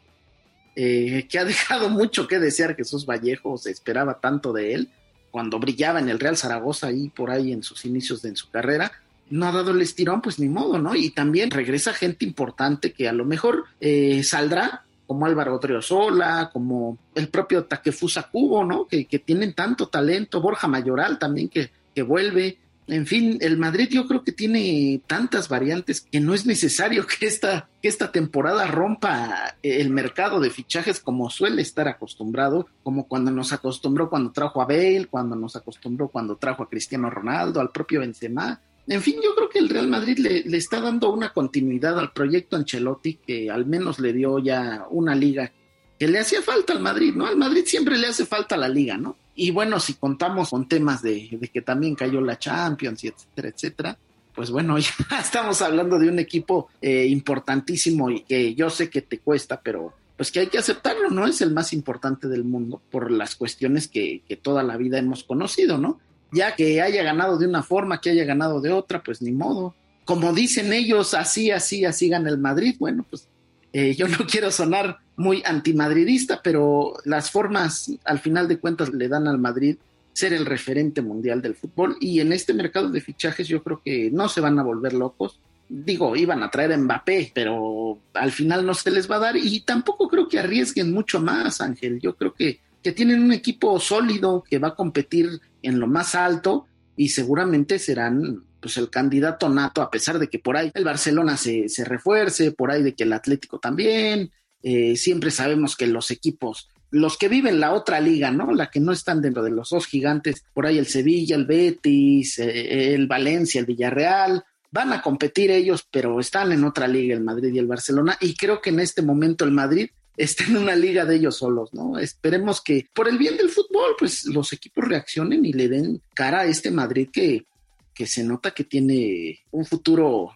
que 0.74 1.38
ha 1.38 1.44
dejado 1.46 1.88
mucho 1.88 2.28
que 2.28 2.38
desear 2.38 2.76
Jesús 2.76 3.06
Vallejo, 3.06 3.56
se 3.56 3.70
esperaba 3.70 4.20
tanto 4.20 4.52
de 4.52 4.74
él 4.74 4.90
cuando 5.30 5.58
brillaba 5.58 6.00
en 6.00 6.10
el 6.10 6.20
Real 6.20 6.36
Zaragoza 6.36 6.88
ahí 6.88 7.08
por 7.08 7.30
ahí 7.30 7.50
en 7.50 7.62
sus 7.62 7.86
inicios 7.86 8.20
de 8.20 8.28
en 8.28 8.36
su 8.36 8.50
carrera, 8.50 8.92
no 9.28 9.46
ha 9.46 9.52
dado 9.52 9.72
el 9.72 9.82
estirón, 9.82 10.22
pues 10.22 10.38
ni 10.38 10.48
modo, 10.48 10.78
¿no? 10.78 10.94
Y 10.94 11.10
también 11.10 11.50
regresa 11.50 11.92
gente 11.92 12.24
importante 12.24 12.92
que 12.92 13.08
a 13.08 13.12
lo 13.12 13.24
mejor 13.24 13.64
eh, 13.80 14.22
saldrá, 14.22 14.85
como 15.06 15.26
Álvaro 15.26 15.56
Odriozola, 15.56 16.50
como 16.52 16.98
el 17.14 17.28
propio 17.28 17.64
Takefusa 17.64 18.24
Cubo, 18.30 18.64
¿no? 18.64 18.86
Que, 18.86 19.06
que, 19.06 19.18
tienen 19.18 19.54
tanto 19.54 19.88
talento, 19.88 20.40
Borja 20.40 20.68
Mayoral 20.68 21.18
también 21.18 21.48
que, 21.48 21.70
que 21.94 22.02
vuelve. 22.02 22.58
En 22.88 23.04
fin, 23.06 23.38
el 23.40 23.58
Madrid 23.58 23.88
yo 23.90 24.06
creo 24.06 24.22
que 24.22 24.30
tiene 24.30 25.00
tantas 25.08 25.48
variantes 25.48 26.02
que 26.02 26.20
no 26.20 26.34
es 26.34 26.46
necesario 26.46 27.04
que 27.06 27.26
esta, 27.26 27.68
que 27.82 27.88
esta 27.88 28.12
temporada 28.12 28.66
rompa 28.68 29.56
el 29.62 29.90
mercado 29.90 30.38
de 30.38 30.50
fichajes 30.50 31.00
como 31.00 31.28
suele 31.28 31.62
estar 31.62 31.88
acostumbrado, 31.88 32.68
como 32.84 33.08
cuando 33.08 33.32
nos 33.32 33.52
acostumbró 33.52 34.08
cuando 34.08 34.30
trajo 34.30 34.62
a 34.62 34.66
Bale, 34.66 35.08
cuando 35.10 35.34
nos 35.34 35.56
acostumbró 35.56 36.08
cuando 36.08 36.36
trajo 36.36 36.62
a 36.62 36.68
Cristiano 36.68 37.10
Ronaldo, 37.10 37.60
al 37.60 37.70
propio 37.70 38.00
Benzema. 38.00 38.60
En 38.88 39.02
fin, 39.02 39.16
yo 39.22 39.34
creo 39.34 39.48
que 39.48 39.58
el 39.58 39.68
Real 39.68 39.88
Madrid 39.88 40.18
le, 40.18 40.56
está 40.56 40.80
dando 40.80 41.12
una 41.12 41.32
continuidad 41.32 41.98
al 41.98 42.12
proyecto 42.12 42.56
Ancelotti 42.56 43.14
que 43.14 43.50
al 43.50 43.66
menos 43.66 43.98
le 43.98 44.12
dio 44.12 44.38
ya 44.38 44.86
una 44.90 45.14
liga 45.14 45.52
que 45.98 46.06
le 46.06 46.18
hacía 46.18 46.42
falta 46.42 46.72
al 46.72 46.80
Madrid, 46.80 47.14
¿no? 47.14 47.26
Al 47.26 47.36
Madrid 47.36 47.64
siempre 47.66 47.98
le 47.98 48.06
hace 48.06 48.26
falta 48.26 48.56
la 48.56 48.68
liga, 48.68 48.96
¿no? 48.96 49.16
Y 49.34 49.50
bueno, 49.50 49.80
si 49.80 49.94
contamos 49.94 50.50
con 50.50 50.68
temas 50.68 51.02
de, 51.02 51.50
que 51.52 51.62
también 51.62 51.94
cayó 51.94 52.20
la 52.20 52.38
Champions 52.38 53.02
etcétera, 53.02 53.48
etcétera, 53.48 53.98
pues 54.34 54.50
bueno, 54.50 54.78
ya 55.10 55.20
estamos 55.20 55.62
hablando 55.62 55.98
de 55.98 56.08
un 56.08 56.18
equipo 56.18 56.68
eh, 56.80 57.06
importantísimo 57.06 58.10
y 58.10 58.20
que 58.20 58.54
yo 58.54 58.70
sé 58.70 58.88
que 58.88 59.02
te 59.02 59.18
cuesta, 59.18 59.60
pero 59.60 59.94
pues 60.16 60.30
que 60.30 60.40
hay 60.40 60.46
que 60.46 60.58
aceptarlo, 60.58 61.10
¿no? 61.10 61.26
Es 61.26 61.40
el 61.40 61.52
más 61.52 61.72
importante 61.72 62.28
del 62.28 62.44
mundo 62.44 62.80
por 62.90 63.10
las 63.10 63.34
cuestiones 63.34 63.88
que, 63.88 64.22
que 64.28 64.36
toda 64.36 64.62
la 64.62 64.76
vida 64.76 64.98
hemos 64.98 65.24
conocido, 65.24 65.76
¿no? 65.76 65.98
Ya 66.32 66.54
que 66.54 66.82
haya 66.82 67.02
ganado 67.02 67.38
de 67.38 67.46
una 67.46 67.62
forma, 67.62 68.00
que 68.00 68.10
haya 68.10 68.24
ganado 68.24 68.60
de 68.60 68.72
otra, 68.72 69.02
pues 69.02 69.22
ni 69.22 69.32
modo. 69.32 69.74
Como 70.04 70.32
dicen 70.32 70.72
ellos, 70.72 71.14
así, 71.14 71.50
así, 71.50 71.84
así 71.84 72.08
gana 72.08 72.30
el 72.30 72.38
Madrid, 72.38 72.76
bueno, 72.78 73.04
pues 73.08 73.28
eh, 73.72 73.94
yo 73.94 74.08
no 74.08 74.18
quiero 74.30 74.50
sonar 74.50 74.98
muy 75.16 75.42
antimadridista, 75.44 76.40
pero 76.42 76.94
las 77.04 77.30
formas 77.30 77.90
al 78.04 78.18
final 78.18 78.48
de 78.48 78.58
cuentas 78.58 78.92
le 78.92 79.08
dan 79.08 79.26
al 79.28 79.38
Madrid 79.38 79.76
ser 80.12 80.32
el 80.32 80.46
referente 80.46 81.02
mundial 81.02 81.42
del 81.42 81.54
fútbol 81.54 81.98
y 82.00 82.20
en 82.20 82.32
este 82.32 82.54
mercado 82.54 82.88
de 82.88 83.02
fichajes 83.02 83.48
yo 83.48 83.62
creo 83.62 83.82
que 83.84 84.10
no 84.10 84.30
se 84.30 84.40
van 84.40 84.58
a 84.58 84.62
volver 84.62 84.94
locos. 84.94 85.40
Digo, 85.68 86.16
iban 86.16 86.42
a 86.42 86.50
traer 86.50 86.72
a 86.72 86.78
Mbappé, 86.78 87.32
pero 87.34 87.98
al 88.14 88.32
final 88.32 88.64
no 88.64 88.72
se 88.72 88.90
les 88.90 89.10
va 89.10 89.16
a 89.16 89.20
dar 89.20 89.36
y 89.36 89.60
tampoco 89.60 90.08
creo 90.08 90.26
que 90.26 90.38
arriesguen 90.38 90.90
mucho 90.90 91.20
más, 91.20 91.60
Ángel. 91.60 92.00
Yo 92.00 92.16
creo 92.16 92.32
que, 92.32 92.60
que 92.86 92.92
tienen 92.92 93.20
un 93.20 93.32
equipo 93.32 93.80
sólido 93.80 94.44
que 94.48 94.60
va 94.60 94.68
a 94.68 94.74
competir 94.76 95.40
en 95.60 95.80
lo 95.80 95.88
más 95.88 96.14
alto 96.14 96.66
y 96.96 97.08
seguramente 97.08 97.80
serán 97.80 98.44
pues 98.60 98.76
el 98.76 98.90
candidato 98.90 99.48
nato, 99.48 99.82
a 99.82 99.90
pesar 99.90 100.20
de 100.20 100.28
que 100.28 100.38
por 100.38 100.56
ahí 100.56 100.70
el 100.72 100.84
Barcelona 100.84 101.36
se, 101.36 101.68
se 101.68 101.84
refuerce, 101.84 102.52
por 102.52 102.70
ahí 102.70 102.84
de 102.84 102.94
que 102.94 103.02
el 103.02 103.12
Atlético 103.12 103.58
también, 103.58 104.30
eh, 104.62 104.94
siempre 104.94 105.32
sabemos 105.32 105.74
que 105.74 105.88
los 105.88 106.12
equipos, 106.12 106.68
los 106.92 107.18
que 107.18 107.26
viven 107.26 107.58
la 107.58 107.72
otra 107.72 107.98
liga, 107.98 108.30
¿no? 108.30 108.52
La 108.54 108.70
que 108.70 108.78
no 108.78 108.92
están 108.92 109.20
dentro 109.20 109.42
de 109.42 109.50
los 109.50 109.70
dos 109.70 109.88
gigantes, 109.88 110.44
por 110.54 110.64
ahí 110.64 110.78
el 110.78 110.86
Sevilla, 110.86 111.34
el 111.34 111.46
Betis, 111.46 112.38
eh, 112.38 112.94
el 112.94 113.08
Valencia, 113.08 113.58
el 113.58 113.66
Villarreal, 113.66 114.44
van 114.70 114.92
a 114.92 115.02
competir 115.02 115.50
ellos, 115.50 115.84
pero 115.90 116.20
están 116.20 116.52
en 116.52 116.62
otra 116.62 116.86
liga, 116.86 117.16
el 117.16 117.24
Madrid 117.24 117.52
y 117.52 117.58
el 117.58 117.66
Barcelona, 117.66 118.16
y 118.20 118.36
creo 118.36 118.60
que 118.60 118.70
en 118.70 118.78
este 118.78 119.02
momento 119.02 119.44
el 119.44 119.50
Madrid 119.50 119.88
está 120.16 120.44
en 120.44 120.56
una 120.56 120.74
liga 120.74 121.04
de 121.04 121.16
ellos 121.16 121.36
solos, 121.36 121.72
¿no? 121.74 121.98
Esperemos 121.98 122.62
que 122.62 122.86
por 122.92 123.08
el 123.08 123.18
bien 123.18 123.36
del 123.36 123.50
fútbol, 123.50 123.94
pues 123.98 124.24
los 124.26 124.52
equipos 124.52 124.84
reaccionen 124.84 125.44
y 125.44 125.52
le 125.52 125.68
den 125.68 126.00
cara 126.14 126.40
a 126.40 126.46
este 126.46 126.70
Madrid 126.70 127.08
que, 127.12 127.46
que 127.94 128.06
se 128.06 128.24
nota 128.24 128.52
que 128.52 128.64
tiene 128.64 129.40
un 129.50 129.64
futuro 129.64 130.30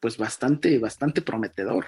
pues 0.00 0.16
bastante, 0.16 0.78
bastante 0.78 1.22
prometedor. 1.22 1.86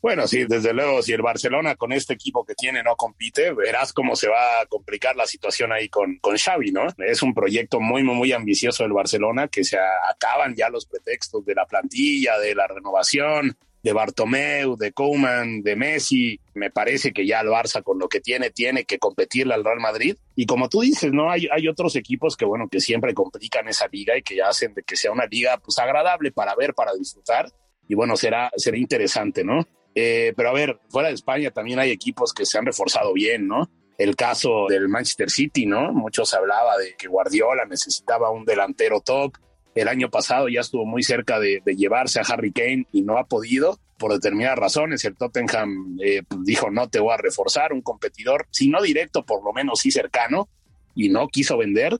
Bueno, 0.00 0.28
sí, 0.28 0.44
desde 0.44 0.72
luego, 0.72 1.02
si 1.02 1.12
el 1.12 1.22
Barcelona 1.22 1.74
con 1.74 1.90
este 1.90 2.14
equipo 2.14 2.44
que 2.44 2.54
tiene 2.54 2.80
no 2.82 2.94
compite, 2.94 3.52
verás 3.52 3.92
cómo 3.92 4.14
se 4.14 4.28
va 4.28 4.60
a 4.60 4.66
complicar 4.66 5.16
la 5.16 5.26
situación 5.26 5.72
ahí 5.72 5.88
con, 5.88 6.18
con 6.18 6.36
Xavi, 6.36 6.70
¿no? 6.70 6.86
Es 6.98 7.22
un 7.22 7.34
proyecto 7.34 7.80
muy, 7.80 8.04
muy, 8.04 8.14
muy 8.14 8.32
ambicioso 8.32 8.84
del 8.84 8.92
Barcelona, 8.92 9.48
que 9.48 9.64
se 9.64 9.76
acaban 10.08 10.54
ya 10.54 10.68
los 10.68 10.86
pretextos 10.86 11.44
de 11.44 11.56
la 11.56 11.66
plantilla, 11.66 12.38
de 12.38 12.54
la 12.54 12.68
renovación, 12.68 13.56
de 13.86 13.92
Bartomeu, 13.92 14.76
de 14.76 14.90
Koeman, 14.90 15.62
de 15.62 15.76
Messi. 15.76 16.40
Me 16.54 16.72
parece 16.72 17.12
que 17.12 17.24
ya 17.24 17.38
el 17.38 17.46
Barça 17.46 17.84
con 17.84 18.00
lo 18.00 18.08
que 18.08 18.20
tiene, 18.20 18.50
tiene 18.50 18.84
que 18.84 18.98
competirle 18.98 19.54
al 19.54 19.62
Real 19.62 19.78
Madrid. 19.78 20.16
Y 20.34 20.44
como 20.44 20.68
tú 20.68 20.80
dices, 20.80 21.12
¿no? 21.12 21.30
Hay, 21.30 21.46
hay 21.52 21.68
otros 21.68 21.94
equipos 21.94 22.36
que, 22.36 22.44
bueno, 22.44 22.66
que 22.68 22.80
siempre 22.80 23.14
complican 23.14 23.68
esa 23.68 23.86
liga 23.86 24.18
y 24.18 24.22
que 24.22 24.42
hacen 24.42 24.74
de 24.74 24.82
que 24.82 24.96
sea 24.96 25.12
una 25.12 25.26
liga, 25.26 25.58
pues, 25.58 25.78
agradable 25.78 26.32
para 26.32 26.56
ver, 26.56 26.74
para 26.74 26.94
disfrutar. 26.94 27.48
Y 27.86 27.94
bueno, 27.94 28.16
será, 28.16 28.50
será 28.56 28.76
interesante, 28.76 29.44
¿no? 29.44 29.64
Eh, 29.94 30.32
pero 30.36 30.48
a 30.48 30.52
ver, 30.52 30.80
fuera 30.88 31.06
de 31.06 31.14
España 31.14 31.52
también 31.52 31.78
hay 31.78 31.92
equipos 31.92 32.34
que 32.34 32.44
se 32.44 32.58
han 32.58 32.66
reforzado 32.66 33.12
bien, 33.12 33.46
¿no? 33.46 33.70
El 33.98 34.16
caso 34.16 34.66
del 34.68 34.88
Manchester 34.88 35.30
City, 35.30 35.64
¿no? 35.64 35.92
Muchos 35.92 36.34
hablaba 36.34 36.76
de 36.76 36.96
que 36.98 37.06
Guardiola 37.06 37.64
necesitaba 37.66 38.32
un 38.32 38.44
delantero 38.44 39.00
top. 39.00 39.36
El 39.76 39.86
año 39.86 40.10
pasado 40.10 40.48
ya 40.48 40.60
estuvo 40.60 40.84
muy 40.84 41.04
cerca 41.04 41.38
de, 41.38 41.62
llevarse 41.64 42.18
a 42.18 42.22
Harry 42.22 42.50
Kane 42.50 42.86
y 42.92 43.02
no 43.02 43.18
ha 43.18 43.24
podido 43.24 43.78
por 43.98 44.12
determinadas 44.12 44.58
razones. 44.58 45.04
El 45.04 45.16
Tottenham 45.16 45.98
eh, 46.02 46.22
pues, 46.26 46.44
dijo 46.44 46.70
no 46.70 46.88
te 46.88 46.98
voy 46.98 47.12
a 47.12 47.18
reforzar, 47.18 47.72
un 47.72 47.82
competidor, 47.82 48.46
si 48.50 48.68
no 48.68 48.82
directo, 48.82 49.24
por 49.24 49.44
lo 49.44 49.52
menos 49.52 49.80
sí 49.80 49.92
cercano, 49.92 50.48
y 50.94 51.10
no 51.10 51.28
quiso 51.28 51.56
vender. 51.56 51.98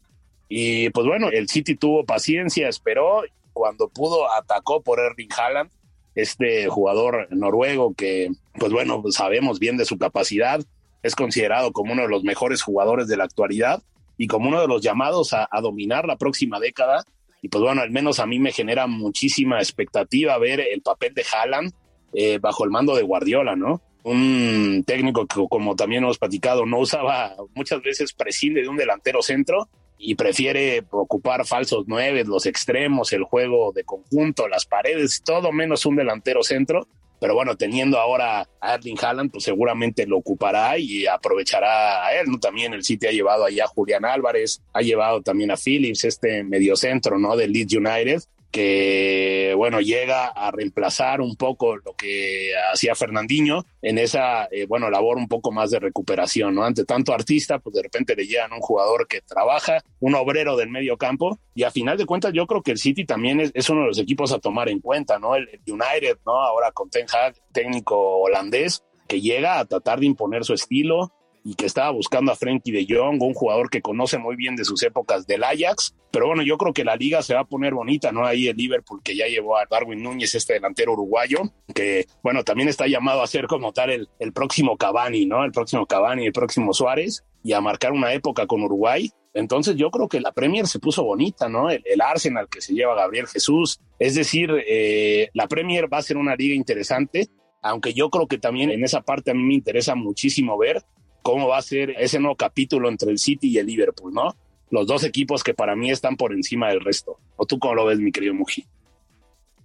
Y 0.49 0.91
pues 0.91 1.07
bueno, 1.07 1.29
el 1.29 1.49
City 1.49 1.77
tuvo 1.77 2.05
paciencia, 2.05 2.69
esperó, 2.69 3.23
cuando 3.53 3.89
pudo 3.89 4.33
atacó 4.33 4.83
por 4.83 4.99
Erling 4.99 5.31
Haaland 5.37 5.71
este 6.17 6.67
jugador 6.69 7.29
noruego 7.31 7.95
que, 7.95 8.31
pues 8.59 8.73
bueno, 8.73 9.03
sabemos 9.11 9.59
bien 9.59 9.77
de 9.77 9.85
su 9.85 9.99
capacidad, 9.99 10.61
es 11.03 11.15
considerado 11.15 11.73
como 11.73 11.93
uno 11.93 12.03
de 12.03 12.09
los 12.09 12.25
mejores 12.25 12.63
jugadores 12.63 13.07
de 13.07 13.19
la 13.19 13.25
actualidad 13.25 13.83
y 14.17 14.27
como 14.27 14.49
uno 14.49 14.61
de 14.61 14.67
los 14.67 14.83
llamados 14.83 15.35
a, 15.35 15.49
dominar 15.61 16.07
la 16.07 16.17
próxima 16.17 16.59
década. 16.59 17.05
Y 17.47 17.49
pues 17.49 17.63
bueno, 17.63 17.81
al 17.81 17.93
menos 17.93 18.19
a 18.19 18.27
mí 18.27 18.41
me 18.41 18.51
genera 18.51 18.89
muchísima 18.89 19.59
expectativa 19.59 20.37
ver 20.37 20.59
el 20.59 20.83
papel 20.83 21.15
de 21.15 21.25
Haaland 21.33 21.73
eh, 22.13 22.39
bajo 22.39 22.65
el 22.65 22.71
mando 22.71 22.97
de 22.97 23.05
Guardiola, 23.05 23.55
¿no? 23.55 23.81
Un 24.03 24.83
técnico 24.85 25.29
que, 25.29 25.47
como 25.49 25.77
también 25.77 26.03
hemos 26.03 26.19
platicado, 26.19 26.67
no 26.67 26.81
usaba 26.81 27.37
muchas 27.55 27.81
veces 27.83 28.13
prescinde 28.15 28.63
de 28.63 28.69
un 28.69 28.77
delantero 28.77 29.23
centro 29.23 29.69
y 29.97 30.17
prefiere 30.17 30.83
ocupar 30.91 31.47
falsos 31.47 31.85
nueve, 31.87 32.25
los 32.25 32.47
extremos, 32.47 33.13
el 33.13 33.23
juego 33.23 33.71
de 33.71 33.85
conjunto, 33.85 34.49
las 34.49 34.67
paredes, 34.67 35.23
todo 35.25 35.53
menos 35.53 35.87
un 35.87 35.95
delantero 35.95 36.43
centro. 36.43 36.89
Pero 37.21 37.35
bueno, 37.35 37.57
teniendo 37.57 37.99
ahora 37.99 38.47
a 38.61 38.75
Erling 38.75 38.99
Haaland, 39.01 39.31
pues 39.31 39.45
seguramente 39.45 40.07
lo 40.07 40.19
ocupará 40.19 40.79
y 40.79 41.07
aprovechará 41.07 42.07
a 42.07 42.15
él, 42.21 42.27
¿no? 42.29 42.39
También 42.39 42.75
el 42.75 42.85
City 42.85 43.07
ha 43.07 43.13
llevado 43.13 43.45
ahí 43.45 43.61
a 43.61 43.67
Julián 43.67 44.05
Álvarez, 44.05 44.63
ha 44.73 44.83
llevado 44.83 45.23
también 45.23 45.51
a 45.51 45.57
Phillips, 45.57 46.05
este 46.05 46.45
mediocentro, 46.45 47.19
¿no? 47.19 47.37
Del 47.37 47.53
Leeds 47.53 47.75
United 47.75 48.23
que 48.57 49.53
bueno, 49.55 49.83
llega 49.83 50.29
a 50.29 50.51
reemplazar 50.51 51.21
un 51.21 51.37
poco 51.37 51.77
lo 51.77 51.93
que 51.93 52.53
hacía 52.73 52.95
Fernandinho 52.95 53.67
en 53.83 53.99
esa, 53.99 54.47
eh, 54.47 54.65
bueno, 54.67 54.89
labor 54.89 55.19
un 55.19 55.29
poco 55.29 55.53
más 55.53 55.71
de 55.71 55.79
recuperación, 55.79 56.55
¿no? 56.55 56.65
Ante 56.65 56.87
tanto 56.87 57.13
artista, 57.13 57.59
pues 57.59 57.75
de 57.75 57.83
repente 57.83 58.17
le 58.17 58.27
llegan 58.27 58.55
un 58.55 58.61
jugador 58.61 59.09
que 59.09 59.21
trabaja, 59.21 59.83
un 60.01 60.15
obrero 60.15 60.57
del 60.57 60.71
medio 60.71 60.97
campo, 60.97 61.39
y 61.55 61.65
a 61.65 61.71
final 61.71 61.99
de 61.99 62.07
cuentas 62.07 62.33
yo 62.33 62.47
creo 62.47 62.63
que 62.63 62.71
el 62.71 62.79
City 62.79 63.05
también 63.05 63.41
es, 63.53 63.69
uno 63.69 63.83
de 63.83 63.89
los 63.89 63.99
equipos 63.99 64.33
a 64.33 64.39
tomar 64.39 64.71
en 64.71 64.81
cuenta, 64.81 65.19
¿no? 65.19 65.37
El, 65.37 65.51
United, 65.67 66.21
¿no? 66.25 66.33
Ahora 66.41 66.73
con 66.73 66.89
Ten 66.89 67.05
Hag, 67.13 67.35
técnico 67.53 68.21
holandés, 68.21 68.85
que 69.07 69.21
llega 69.21 69.59
a 69.59 69.67
tratar 69.67 70.01
de 70.01 70.07
imponer 70.07 70.47
su 70.47 70.55
estilo, 70.55 71.13
y 71.47 71.55
que 71.55 71.67
estaba 71.67 71.91
buscando 71.91 72.33
a 72.33 72.35
Frenkie 72.35 72.73
de 72.73 72.85
Jong, 72.89 73.23
un 73.23 73.33
jugador 73.33 73.71
que 73.71 73.81
conoce 73.81 74.19
muy 74.19 74.35
bien 74.35 74.57
de 74.57 74.65
sus 74.65 74.83
épocas 74.83 75.29
del 75.29 75.45
Ajax. 75.45 75.95
Pero 76.11 76.27
bueno, 76.27 76.43
yo 76.43 76.59
creo 76.59 76.73
que 76.73 76.85
la 76.85 76.97
liga 76.97 77.23
se 77.23 77.35
va 77.35 77.43
a 77.43 77.45
poner 77.45 77.73
bonita, 77.73 78.11
¿no? 78.11 78.27
Ahí 78.27 78.49
el 78.49 78.57
Liverpool 78.57 79.01
que 79.01 79.15
ya 79.15 79.29
llevó 79.29 79.57
a 79.57 79.65
Darwin 79.71 80.03
Núñez, 80.03 80.35
este 80.35 80.55
delantero 80.55 80.95
uruguayo, 80.95 81.39
que 81.73 82.07
bueno, 82.21 82.43
también 82.43 82.69
está 82.69 82.89
llamado 82.89 83.23
a 83.23 83.29
ser 83.29 83.47
como 83.47 83.73
tal 83.73 83.91
el, 83.91 84.09
el 84.19 84.33
próximo 84.33 84.77
Cavani, 84.77 85.27
¿no? 85.27 85.45
El 85.45 85.53
próximo 85.53 85.87
Cavani, 85.87 86.27
el 86.27 86.33
próximo 86.33 86.73
Suárez, 86.73 87.25
y 87.45 87.53
a 87.53 87.61
marcar 87.61 87.93
una 87.93 88.13
época 88.13 88.49
con 88.49 88.65
Uruguay. 88.65 89.09
Entonces 89.33 89.77
yo 89.77 89.93
creo 89.93 90.09
que 90.09 90.21
la 90.21 90.33
Premier 90.33 90.67
se 90.67 90.81
puso 90.81 91.05
bonita, 91.05 91.49
¿no? 91.49 91.71
El, 91.71 92.01
Arsenal 92.01 92.49
que 92.49 92.61
se 92.61 92.75
lleva 92.75 92.95
a 92.95 92.97
Gabriel 92.97 93.29
Jesús. 93.29 93.79
Es 94.01 94.17
decir, 94.17 94.51
eh, 94.67 95.29
la 95.33 95.47
Premier 95.47 95.93
va 95.93 95.99
a 95.99 96.03
ser 96.03 96.17
una 96.17 96.35
liga 96.35 96.57
interesante, 96.57 97.29
aunque 97.63 97.95
yo 97.95 98.11
creo 98.11 98.27
que 98.27 98.39
también 98.39 98.71
en 98.71 98.83
esa 98.83 99.03
parte 99.03 99.31
a 99.31 99.35
mí 99.35 99.45
me 99.45 99.55
interesa 99.55 99.95
muchísimo 99.95 100.59
ver 100.59 100.83
cómo 101.27 101.49
va 101.49 101.59
a 101.59 101.63
ser 101.63 101.91
ese 101.99 102.21
nuevo 102.21 102.37
capítulo 102.37 102.89
entre 102.89 103.11
el 103.11 103.19
City 103.19 103.49
y 103.49 103.59
el 103.59 103.67
Liverpool, 103.67 104.15
¿no? 104.15 104.37
Los 104.71 104.87
dos 104.87 105.03
equipos 105.03 105.43
que 105.43 105.55
para 105.55 105.75
mí 105.75 105.91
están 105.91 106.17
por 106.17 106.33
encima 106.33 106.69
del 106.69 106.81
resto. 106.81 107.19
¿O 107.35 107.47
tú 107.47 107.59
cómo 107.59 107.75
lo 107.75 107.85
ves, 107.85 107.99
mi 107.99 108.13
querido 108.13 108.33
Muji? 108.33 108.65